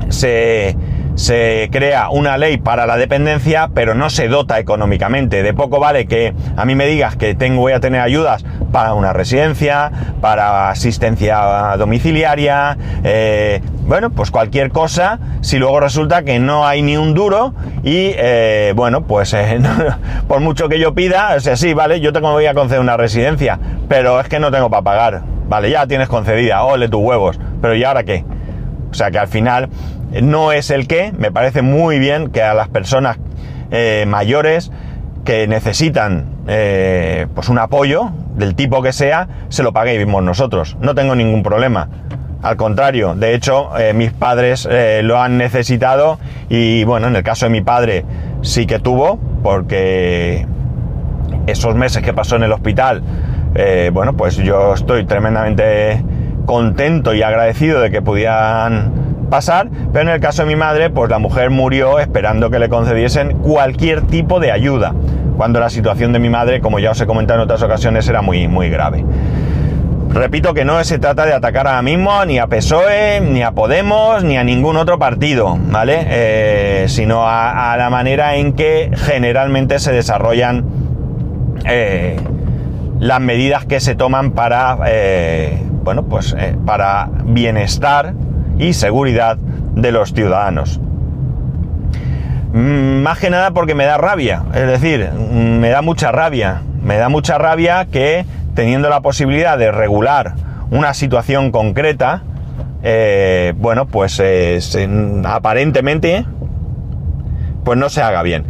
se, 0.07 0.77
se 1.15 1.67
crea 1.73 2.09
una 2.09 2.37
ley 2.37 2.57
para 2.57 2.85
la 2.85 2.95
dependencia, 2.95 3.69
pero 3.73 3.95
no 3.95 4.09
se 4.09 4.29
dota 4.29 4.59
económicamente. 4.59 5.43
De 5.43 5.53
poco 5.53 5.81
vale 5.81 6.07
que 6.07 6.33
a 6.55 6.63
mí 6.63 6.75
me 6.75 6.85
digas 6.85 7.17
que 7.17 7.35
tengo, 7.35 7.59
voy 7.61 7.73
a 7.73 7.81
tener 7.81 7.99
ayudas 7.99 8.45
para 8.71 8.93
una 8.93 9.13
residencia, 9.13 9.91
para 10.21 10.69
asistencia 10.69 11.75
domiciliaria, 11.77 12.77
eh, 13.03 13.61
bueno, 13.85 14.09
pues 14.11 14.31
cualquier 14.31 14.71
cosa, 14.71 15.19
si 15.41 15.57
luego 15.57 15.79
resulta 15.79 16.23
que 16.23 16.39
no 16.39 16.65
hay 16.65 16.81
ni 16.81 16.97
un 16.97 17.13
duro 17.13 17.53
y, 17.83 18.13
eh, 18.15 18.73
bueno, 18.75 19.01
pues 19.03 19.33
eh, 19.33 19.59
por 20.27 20.39
mucho 20.39 20.69
que 20.69 20.79
yo 20.79 20.93
pida, 20.93 21.35
o 21.35 21.39
sea, 21.39 21.57
sí, 21.57 21.73
vale, 21.73 21.99
yo 21.99 22.13
te 22.13 22.19
voy 22.19 22.45
a 22.45 22.53
conceder 22.53 22.79
una 22.79 22.97
residencia, 22.97 23.59
pero 23.89 24.19
es 24.19 24.27
que 24.27 24.39
no 24.39 24.51
tengo 24.51 24.69
para 24.69 24.83
pagar. 24.83 25.21
Vale, 25.47 25.69
ya 25.69 25.85
tienes 25.85 26.07
concedida, 26.07 26.63
ole 26.63 26.87
tus 26.87 27.01
huevos, 27.01 27.37
pero 27.61 27.75
¿y 27.75 27.83
ahora 27.83 28.03
qué? 28.03 28.23
O 28.89 28.93
sea 28.93 29.11
que 29.11 29.19
al 29.19 29.27
final 29.27 29.69
no 30.21 30.53
es 30.53 30.69
el 30.69 30.87
qué, 30.87 31.11
me 31.17 31.31
parece 31.31 31.61
muy 31.61 31.99
bien 31.99 32.29
que 32.29 32.41
a 32.41 32.53
las 32.53 32.69
personas 32.69 33.17
mayores 34.05 34.69
que 35.23 35.47
necesitan 35.47 36.30
pues 37.33 37.49
un 37.49 37.59
apoyo 37.59 38.11
del 38.35 38.55
tipo 38.55 38.81
que 38.81 38.91
sea, 38.91 39.27
se 39.49 39.63
lo 39.63 39.71
paguemos 39.71 40.23
nosotros. 40.23 40.77
No 40.81 40.95
tengo 40.95 41.15
ningún 41.15 41.43
problema. 41.43 41.87
Al 42.41 42.55
contrario, 42.55 43.13
de 43.13 43.35
hecho, 43.35 43.77
eh, 43.77 43.93
mis 43.93 44.11
padres 44.11 44.67
eh, 44.69 45.01
lo 45.03 45.21
han 45.21 45.37
necesitado 45.37 46.17
y 46.49 46.83
bueno, 46.85 47.07
en 47.07 47.15
el 47.15 47.21
caso 47.21 47.45
de 47.45 47.51
mi 47.51 47.61
padre 47.61 48.03
sí 48.41 48.65
que 48.65 48.79
tuvo, 48.79 49.19
porque 49.43 50.47
esos 51.45 51.75
meses 51.75 52.01
que 52.01 52.13
pasó 52.13 52.37
en 52.37 52.43
el 52.43 52.51
hospital, 52.51 53.03
eh, 53.53 53.91
bueno, 53.93 54.17
pues 54.17 54.37
yo 54.37 54.73
estoy 54.73 55.05
tremendamente 55.05 56.03
contento 56.47 57.13
y 57.13 57.21
agradecido 57.21 57.79
de 57.79 57.91
que 57.91 58.01
pudieran 58.01 58.91
pasar, 59.31 59.69
pero 59.91 60.07
en 60.07 60.09
el 60.09 60.19
caso 60.19 60.43
de 60.43 60.49
mi 60.49 60.55
madre, 60.55 60.91
pues 60.91 61.09
la 61.09 61.17
mujer 61.17 61.49
murió 61.49 61.97
esperando 61.97 62.51
que 62.51 62.59
le 62.59 62.69
concediesen 62.69 63.39
cualquier 63.39 64.01
tipo 64.03 64.39
de 64.39 64.51
ayuda, 64.51 64.93
cuando 65.37 65.59
la 65.59 65.71
situación 65.71 66.13
de 66.13 66.19
mi 66.19 66.29
madre, 66.29 66.61
como 66.61 66.77
ya 66.77 66.91
os 66.91 67.01
he 67.01 67.07
comentado 67.07 67.39
en 67.39 67.45
otras 67.45 67.63
ocasiones, 67.63 68.07
era 68.07 68.21
muy, 68.21 68.47
muy 68.47 68.69
grave. 68.69 69.03
Repito 70.13 70.53
que 70.53 70.65
no 70.65 70.83
se 70.83 70.99
trata 70.99 71.25
de 71.25 71.33
atacar 71.33 71.67
ahora 71.67 71.81
mismo 71.81 72.25
ni 72.25 72.37
a 72.37 72.47
PSOE, 72.47 73.21
ni 73.21 73.43
a 73.43 73.53
Podemos, 73.53 74.25
ni 74.25 74.37
a 74.37 74.43
ningún 74.43 74.75
otro 74.75 74.99
partido, 74.99 75.57
¿vale? 75.57 76.05
Eh, 76.05 76.85
sino 76.89 77.23
a, 77.25 77.75
la 77.77 77.89
manera 77.89 78.35
en 78.35 78.51
que 78.51 78.91
generalmente 78.93 79.79
se 79.79 79.93
desarrollan 79.93 80.65
eh, 81.65 82.17
las 82.99 83.21
medidas 83.21 83.65
que 83.65 83.79
se 83.79 83.95
toman 83.95 84.31
para, 84.31 84.79
eh, 84.85 85.63
bueno, 85.83 86.03
pues 86.03 86.35
para 86.65 87.09
bienestar 87.23 88.13
y 88.61 88.73
seguridad 88.73 89.37
de 89.37 89.91
los 89.91 90.13
ciudadanos. 90.13 90.79
Mm, 92.53 93.01
más 93.01 93.17
que 93.17 93.29
nada 93.31 93.51
porque 93.51 93.73
me 93.73 93.85
da 93.85 93.97
rabia, 93.97 94.43
es 94.53 94.67
decir, 94.67 95.09
mm, 95.11 95.59
me 95.59 95.69
da 95.69 95.81
mucha 95.81 96.11
rabia, 96.11 96.61
me 96.83 96.97
da 96.97 97.09
mucha 97.09 97.39
rabia 97.39 97.87
que 97.91 98.23
teniendo 98.53 98.87
la 98.89 99.01
posibilidad 99.01 99.57
de 99.57 99.71
regular 99.71 100.35
una 100.69 100.93
situación 100.93 101.51
concreta, 101.51 102.21
eh, 102.83 103.53
bueno, 103.57 103.87
pues 103.87 104.19
eh, 104.23 104.59
aparentemente, 105.25 106.25
pues 107.63 107.79
no 107.79 107.89
se 107.89 108.01
haga 108.03 108.21
bien. 108.21 108.45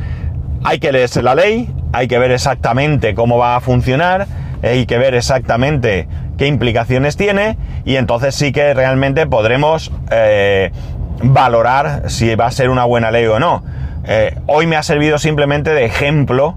Hay 0.63 0.80
que 0.80 0.91
leerse 0.91 1.21
la 1.21 1.36
ley, 1.36 1.74
hay 1.93 2.08
que 2.10 2.19
ver 2.19 2.32
exactamente 2.32 3.15
cómo 3.15 3.38
va 3.38 3.56
a 3.56 3.62
funcionar, 3.62 4.28
hay 4.63 4.86
que 4.86 4.97
ver 4.97 5.15
exactamente 5.15 6.08
qué 6.38 6.47
implicaciones 6.47 7.17
tiene 7.17 7.58
y 7.86 7.95
entonces 7.95 8.36
sí 8.36 8.52
que 8.52 8.74
realmente 8.74 9.28
podremos 9.28 9.91
eh, 10.12 10.71
valorar 11.24 12.10
si 12.10 12.34
va 12.36 12.47
a 12.47 12.52
ser 12.52 12.69
una 12.69 12.86
buena 12.86 13.12
ley 13.12 13.26
o 13.26 13.39
no. 13.39 13.63
hoy 14.47 14.67
me 14.67 14.76
ha 14.76 14.84
servido 14.84 15.17
simplemente 15.19 15.71
de 15.71 15.86
ejemplo 15.86 16.56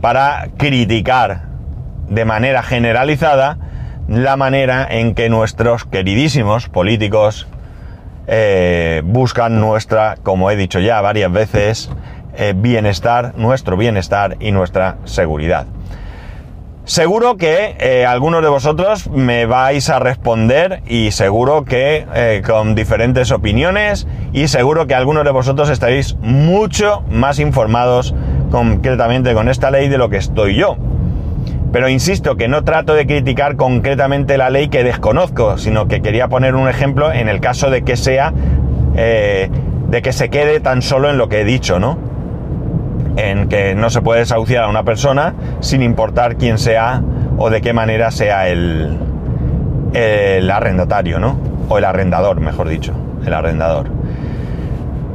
para 0.00 0.48
criticar 0.56 1.42
de 2.08 2.24
manera 2.24 2.62
generalizada 2.62 3.58
la 4.08 4.36
manera 4.36 4.86
en 4.88 5.14
que 5.14 5.28
nuestros 5.28 5.84
queridísimos 5.84 6.68
políticos 6.68 7.46
eh, 8.26 9.02
buscan 9.04 9.60
nuestra, 9.60 10.16
como 10.22 10.50
he 10.50 10.56
dicho 10.56 10.78
ya 10.80 11.00
varias 11.00 11.32
veces, 11.32 11.90
eh, 12.36 12.54
bienestar, 12.56 13.34
nuestro 13.36 13.76
bienestar 13.76 14.36
y 14.40 14.52
nuestra 14.52 14.96
seguridad. 15.04 15.66
Seguro 16.84 17.36
que 17.38 17.76
eh, 17.78 18.04
algunos 18.04 18.42
de 18.42 18.48
vosotros 18.48 19.08
me 19.08 19.46
vais 19.46 19.88
a 19.88 19.98
responder 19.98 20.82
y 20.86 21.12
seguro 21.12 21.64
que 21.64 22.42
con 22.46 22.74
diferentes 22.74 23.30
opiniones 23.32 24.06
y 24.34 24.48
seguro 24.48 24.86
que 24.86 24.94
algunos 24.94 25.24
de 25.24 25.30
vosotros 25.30 25.70
estaréis 25.70 26.16
mucho 26.20 27.02
más 27.10 27.38
informados 27.38 28.14
concretamente 28.50 29.34
con 29.34 29.48
esta 29.48 29.70
ley 29.70 29.88
de 29.88 29.98
lo 29.98 30.10
que 30.10 30.18
estoy 30.18 30.56
yo. 30.56 30.76
Pero 31.74 31.88
insisto 31.88 32.36
que 32.36 32.46
no 32.46 32.62
trato 32.62 32.94
de 32.94 33.04
criticar 33.04 33.56
concretamente 33.56 34.38
la 34.38 34.48
ley 34.48 34.68
que 34.68 34.84
desconozco, 34.84 35.58
sino 35.58 35.88
que 35.88 36.02
quería 36.02 36.28
poner 36.28 36.54
un 36.54 36.68
ejemplo 36.68 37.10
en 37.10 37.28
el 37.28 37.40
caso 37.40 37.68
de 37.68 37.82
que 37.82 37.96
sea, 37.96 38.32
eh, 38.94 39.50
de 39.88 40.00
que 40.00 40.12
se 40.12 40.28
quede 40.28 40.60
tan 40.60 40.82
solo 40.82 41.10
en 41.10 41.18
lo 41.18 41.28
que 41.28 41.40
he 41.40 41.44
dicho, 41.44 41.80
¿no? 41.80 41.98
En 43.16 43.48
que 43.48 43.74
no 43.74 43.90
se 43.90 44.02
puede 44.02 44.20
desahuciar 44.20 44.64
a 44.64 44.68
una 44.68 44.82
persona 44.82 45.34
sin 45.60 45.82
importar 45.82 46.36
quién 46.36 46.58
sea 46.58 47.02
o 47.38 47.50
de 47.50 47.60
qué 47.60 47.72
manera 47.72 48.10
sea 48.10 48.48
el, 48.48 48.98
el 49.92 50.50
arrendatario, 50.50 51.20
¿no? 51.20 51.38
O 51.68 51.78
el 51.78 51.84
arrendador, 51.84 52.40
mejor 52.40 52.68
dicho, 52.68 52.92
el 53.24 53.32
arrendador. 53.32 53.88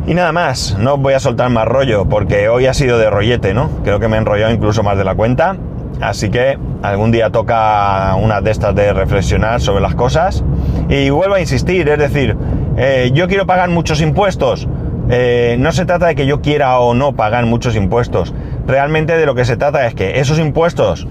Y 0.08 0.14
nada 0.14 0.32
más, 0.32 0.76
no 0.80 0.98
voy 0.98 1.14
a 1.14 1.20
soltar 1.20 1.50
más 1.50 1.68
rollo 1.68 2.06
porque 2.06 2.50
hoy 2.50 2.66
ha 2.66 2.74
sido 2.74 2.98
de 2.98 3.10
rollete, 3.10 3.54
¿no? 3.54 3.70
Creo 3.84 4.00
que 4.00 4.08
me 4.08 4.16
he 4.16 4.20
enrollado 4.20 4.52
incluso 4.52 4.82
más 4.82 4.98
de 4.98 5.04
la 5.04 5.14
cuenta. 5.14 5.56
Así 6.02 6.30
que 6.30 6.58
algún 6.82 7.12
día 7.12 7.30
toca 7.30 8.16
una 8.16 8.42
de 8.42 8.52
estas 8.52 8.74
de 8.74 8.94
reflexionar 8.94 9.62
sobre 9.62 9.82
las 9.82 9.96
cosas. 9.96 10.44
Y 10.88 11.10
vuelvo 11.10 11.36
a 11.36 11.42
insistir, 11.42 11.88
es 11.90 12.00
decir, 12.00 12.36
eh, 12.78 13.12
yo 13.14 13.28
quiero 13.28 13.46
pagar 13.46 13.70
muchos 13.70 14.02
impuestos. 14.02 14.68
Eh, 15.10 15.58
no 15.60 15.72
se 15.72 15.86
trata 15.86 16.08
de 16.08 16.15
que 16.15 16.26
yo 16.26 16.41
quiera 16.41 16.80
o 16.80 16.93
no 16.93 17.13
pagar 17.15 17.45
muchos 17.45 17.76
impuestos. 17.76 18.34
Realmente 18.67 19.17
de 19.17 19.26
lo 19.26 19.36
que 19.36 19.45
se 19.45 19.58
trata 19.58 19.88
es 19.88 19.95
que 19.95 20.19
esos 20.19 20.39
impuestos, 20.39 21.08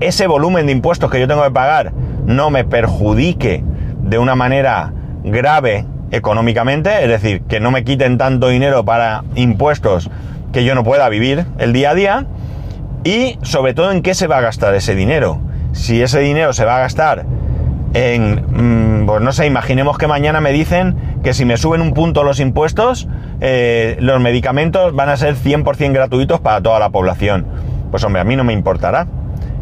ese 0.00 0.26
volumen 0.26 0.66
de 0.66 0.72
impuestos 0.72 1.10
que 1.10 1.20
yo 1.20 1.28
tengo 1.28 1.44
que 1.44 1.50
pagar, 1.50 1.92
no 2.26 2.50
me 2.50 2.64
perjudique 2.64 3.62
de 4.02 4.18
una 4.18 4.34
manera 4.34 4.92
grave 5.24 5.84
económicamente, 6.10 7.02
es 7.02 7.08
decir, 7.08 7.42
que 7.42 7.60
no 7.60 7.70
me 7.70 7.84
quiten 7.84 8.16
tanto 8.16 8.48
dinero 8.48 8.84
para 8.84 9.24
impuestos 9.34 10.10
que 10.52 10.64
yo 10.64 10.74
no 10.74 10.84
pueda 10.84 11.08
vivir 11.08 11.44
el 11.58 11.72
día 11.72 11.90
a 11.90 11.94
día 11.94 12.26
y 13.04 13.38
sobre 13.42 13.74
todo 13.74 13.92
en 13.92 14.02
qué 14.02 14.14
se 14.14 14.26
va 14.26 14.38
a 14.38 14.40
gastar 14.40 14.74
ese 14.74 14.94
dinero. 14.94 15.40
Si 15.72 16.02
ese 16.02 16.20
dinero 16.20 16.52
se 16.54 16.64
va 16.64 16.76
a 16.76 16.80
gastar 16.80 17.26
en, 17.94 19.02
mm, 19.02 19.06
pues 19.06 19.22
no 19.22 19.32
sé, 19.32 19.46
imaginemos 19.46 19.98
que 19.98 20.06
mañana 20.06 20.40
me 20.40 20.52
dicen 20.52 20.96
que 21.22 21.32
si 21.32 21.44
me 21.44 21.56
suben 21.56 21.80
un 21.80 21.94
punto 21.94 22.22
los 22.22 22.40
impuestos, 22.40 23.08
eh, 23.40 23.96
los 24.00 24.20
medicamentos 24.20 24.94
van 24.94 25.08
a 25.08 25.16
ser 25.16 25.36
100% 25.36 25.92
gratuitos 25.92 26.40
para 26.40 26.60
toda 26.60 26.78
la 26.78 26.90
población. 26.90 27.46
Pues 27.90 28.04
hombre, 28.04 28.20
a 28.20 28.24
mí 28.24 28.36
no 28.36 28.44
me 28.44 28.52
importará. 28.52 29.06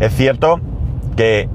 Es 0.01 0.15
cierto 0.15 0.61
que 1.17 1.49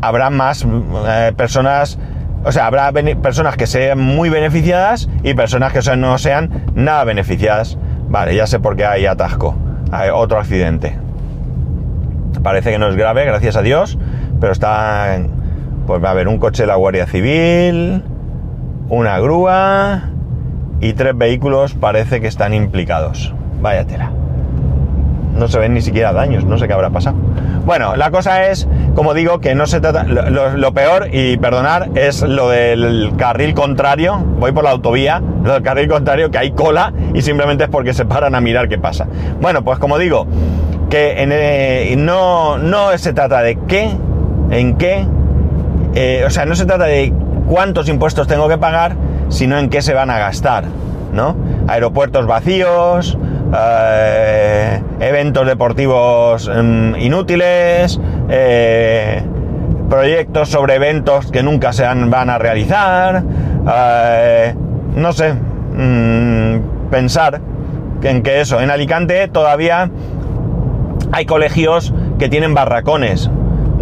habrá 0.00 0.30
más 0.30 0.66
eh, 1.08 1.32
personas, 1.36 1.98
o 2.44 2.52
sea, 2.52 2.66
habrá 2.66 2.92
personas 2.92 3.56
que 3.56 3.66
sean 3.66 3.98
muy 3.98 4.28
beneficiadas 4.28 5.08
y 5.22 5.34
personas 5.34 5.72
que 5.72 5.96
no 5.96 6.18
sean 6.18 6.64
nada 6.74 7.04
beneficiadas. 7.04 7.78
Vale, 8.08 8.34
ya 8.34 8.46
sé 8.46 8.60
por 8.60 8.76
qué 8.76 8.84
hay 8.84 9.06
atasco, 9.06 9.54
hay 9.90 10.10
otro 10.10 10.38
accidente. 10.38 10.96
Parece 12.42 12.70
que 12.70 12.78
no 12.78 12.88
es 12.88 12.96
grave, 12.96 13.24
gracias 13.24 13.56
a 13.56 13.62
Dios, 13.62 13.98
pero 14.40 14.52
está, 14.52 15.18
pues 15.86 16.02
va 16.02 16.08
a 16.08 16.10
haber 16.12 16.28
un 16.28 16.38
coche 16.38 16.64
de 16.64 16.66
la 16.66 16.76
Guardia 16.76 17.06
Civil, 17.06 18.02
una 18.88 19.18
grúa 19.18 20.10
y 20.80 20.92
tres 20.92 21.16
vehículos 21.16 21.74
parece 21.74 22.20
que 22.20 22.26
están 22.26 22.52
implicados. 22.52 23.34
Vaya 23.60 23.86
tela. 23.86 24.10
No 25.34 25.48
se 25.48 25.58
ven 25.58 25.74
ni 25.74 25.82
siquiera 25.82 26.12
daños, 26.12 26.44
no 26.44 26.58
sé 26.58 26.66
qué 26.66 26.72
habrá 26.72 26.90
pasado. 26.90 27.16
Bueno, 27.66 27.96
la 27.96 28.10
cosa 28.10 28.46
es, 28.46 28.66
como 28.94 29.12
digo, 29.12 29.40
que 29.40 29.54
no 29.54 29.66
se 29.66 29.80
trata. 29.80 30.04
Lo, 30.04 30.72
peor, 30.72 31.08
y 31.12 31.36
perdonar, 31.36 31.90
es 31.94 32.22
lo 32.22 32.48
del 32.48 33.12
carril 33.18 33.54
contrario. 33.54 34.18
Voy 34.38 34.52
por 34.52 34.64
la 34.64 34.70
autovía, 34.70 35.20
lo 35.42 35.52
del 35.52 35.62
carril 35.62 35.88
contrario, 35.88 36.30
que 36.30 36.38
hay 36.38 36.52
cola 36.52 36.92
y 37.12 37.22
simplemente 37.22 37.64
es 37.64 37.70
porque 37.70 37.92
se 37.92 38.06
paran 38.06 38.34
a 38.34 38.40
mirar 38.40 38.68
qué 38.68 38.78
pasa. 38.78 39.06
Bueno, 39.40 39.62
pues 39.62 39.78
como 39.78 39.98
digo, 39.98 40.26
que 40.88 41.16
eh, 41.18 41.96
no, 41.98 42.56
no 42.56 42.96
se 42.96 43.12
trata 43.12 43.42
de 43.42 43.58
qué, 43.66 43.90
en 44.50 44.76
qué, 44.78 45.06
eh, 45.96 46.24
o 46.26 46.30
sea, 46.30 46.44
no 46.44 46.54
se 46.54 46.66
trata 46.66 46.84
de 46.84 47.12
cuántos 47.48 47.88
impuestos 47.88 48.26
tengo 48.26 48.48
que 48.48 48.58
pagar, 48.58 48.94
sino 49.28 49.58
en 49.58 49.70
qué 49.70 49.82
se 49.82 49.94
van 49.94 50.10
a 50.10 50.18
gastar, 50.18 50.64
¿no? 51.12 51.34
Aeropuertos 51.66 52.26
vacíos, 52.26 53.18
eh, 53.52 54.82
eventos 55.00 55.46
deportivos 55.46 56.48
mm, 56.48 56.96
inútiles, 56.96 57.98
proyectos 59.88 60.50
sobre 60.50 60.74
eventos 60.74 61.32
que 61.32 61.42
nunca 61.42 61.72
se 61.72 61.84
van 61.84 62.30
a 62.30 62.38
realizar, 62.38 63.22
no 64.94 65.12
sé, 65.12 65.32
mm, 65.32 66.90
pensar 66.90 67.40
en 68.02 68.22
que 68.22 68.40
eso, 68.40 68.60
en 68.60 68.70
Alicante 68.70 69.28
todavía 69.28 69.90
hay 71.12 71.24
colegios 71.26 71.92
que 72.18 72.28
tienen 72.28 72.54
barracones, 72.54 73.30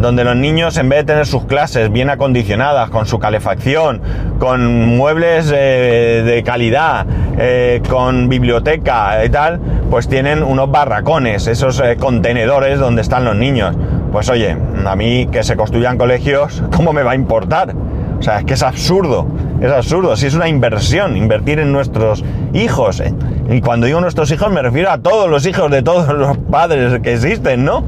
donde 0.04 0.22
los 0.22 0.36
niños 0.36 0.76
en 0.76 0.90
vez 0.90 0.98
de 0.98 1.04
tener 1.14 1.26
sus 1.26 1.46
clases 1.46 1.90
bien 1.90 2.10
acondicionadas, 2.10 2.90
con 2.90 3.06
su 3.06 3.18
calefacción, 3.18 4.02
con 4.38 4.96
muebles 4.96 5.50
eh, 5.50 6.22
de 6.26 6.42
calidad, 6.42 7.06
eh, 7.38 7.80
con 7.88 8.28
biblioteca 8.28 9.24
y 9.24 9.30
tal, 9.30 9.58
pues 9.90 10.06
tienen 10.06 10.42
unos 10.42 10.70
barracones, 10.70 11.46
esos 11.46 11.80
eh, 11.80 11.96
contenedores 11.98 12.78
donde 12.78 13.00
están 13.00 13.24
los 13.24 13.34
niños. 13.34 13.74
Pues 14.12 14.28
oye, 14.28 14.54
a 14.84 14.94
mí 14.94 15.26
que 15.32 15.42
se 15.42 15.56
construyan 15.56 15.96
colegios, 15.96 16.62
¿cómo 16.76 16.92
me 16.92 17.02
va 17.02 17.12
a 17.12 17.16
importar? 17.16 17.74
O 18.18 18.22
sea, 18.22 18.40
es 18.40 18.44
que 18.44 18.54
es 18.54 18.62
absurdo, 18.62 19.26
es 19.62 19.72
absurdo, 19.72 20.16
si 20.16 20.26
es 20.26 20.34
una 20.34 20.48
inversión, 20.48 21.16
invertir 21.16 21.60
en 21.60 21.72
nuestros 21.72 22.22
hijos. 22.52 23.02
Y 23.48 23.60
cuando 23.62 23.86
digo 23.86 24.02
nuestros 24.02 24.30
hijos 24.30 24.52
me 24.52 24.60
refiero 24.60 24.90
a 24.90 24.98
todos 24.98 25.30
los 25.30 25.46
hijos 25.46 25.70
de 25.70 25.82
todos 25.82 26.08
los 26.08 26.36
padres 26.36 27.00
que 27.00 27.14
existen, 27.14 27.64
¿no? 27.64 27.82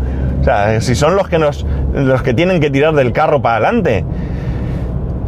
Sea, 0.47 0.81
si 0.81 0.95
son 0.95 1.17
los 1.17 1.27
que 1.27 1.41
nos 1.41 1.67
los 1.93 2.23
que 2.23 2.33
tienen 2.33 2.61
que 2.61 2.71
tirar 2.71 2.95
del 2.95 3.11
carro 3.11 3.43
para 3.43 3.57
adelante. 3.57 4.05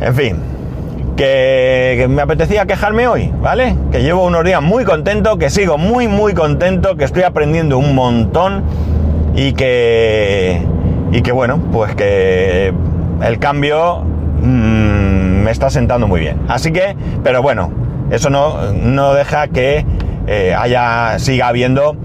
En 0.01 0.15
fin, 0.15 0.37
que, 1.17 2.07
me 2.09 2.23
apetecía 2.23 2.67
quejarme 2.67 3.09
hoy, 3.09 3.33
¿vale? 3.43 3.75
Que 3.91 4.01
llevo 4.01 4.25
unos 4.25 4.45
días 4.45 4.63
muy 4.63 4.85
contento, 4.85 5.37
que 5.37 5.51
sigo 5.51 5.77
muy, 5.77 6.07
muy 6.07 6.35
contento, 6.35 6.95
que 6.95 7.03
estoy 7.03 7.25
aprendiendo 7.25 7.79
un 7.79 7.97
montón 7.97 8.63
y 9.35 9.55
que, 9.55 10.63
y 11.11 11.21
que 11.23 11.33
bueno, 11.33 11.61
pues 11.73 11.97
que 11.97 12.73
el 13.21 13.39
cambio 13.41 14.05
mmm, 14.41 15.43
me 15.43 15.51
está 15.51 15.69
sentando 15.69 16.07
muy 16.07 16.21
bien. 16.21 16.43
Así 16.47 16.71
que, 16.71 16.95
pero 17.25 17.43
bueno, 17.43 17.73
eso 18.13 18.31
no, 18.31 18.73
no 18.73 19.15
deja 19.15 19.49
que 19.49 19.85
eh, 20.29 20.55
haya, 20.57 21.19
siga 21.19 21.49
habiendo 21.49 21.97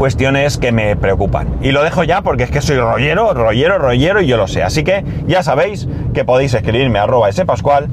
cuestiones 0.00 0.56
que 0.56 0.72
me 0.72 0.96
preocupan. 0.96 1.58
Y 1.60 1.72
lo 1.72 1.82
dejo 1.82 2.04
ya 2.04 2.22
porque 2.22 2.44
es 2.44 2.50
que 2.50 2.62
soy 2.62 2.78
rollero, 2.78 3.34
rollero, 3.34 3.76
rollero 3.76 4.22
y 4.22 4.26
yo 4.26 4.38
lo 4.38 4.48
sé. 4.48 4.62
Así 4.62 4.82
que 4.82 5.04
ya 5.26 5.42
sabéis 5.42 5.90
que 6.14 6.24
podéis 6.24 6.54
escribirme 6.54 6.98
a 6.98 7.02
arroba 7.02 7.30
spascual, 7.30 7.88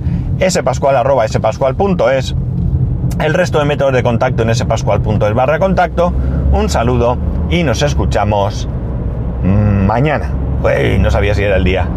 spascual 0.50 0.96
arroba 0.96 1.28
spascual.es, 1.28 2.34
el 3.20 3.34
resto 3.34 3.60
de 3.60 3.66
métodos 3.66 3.92
de 3.92 4.04
contacto 4.04 4.44
en 4.44 4.56
spascual.es 4.56 5.34
barra 5.34 5.60
contacto. 5.60 6.14
Un 6.54 6.70
saludo 6.70 7.18
y 7.50 7.64
nos 7.64 7.82
escuchamos 7.82 8.70
mañana. 9.44 10.32
Uy, 10.64 11.00
no 11.00 11.12
sabía 11.12 11.36
si 11.36 11.44
era 11.44 11.58
el 11.58 11.66
día. 11.66 11.90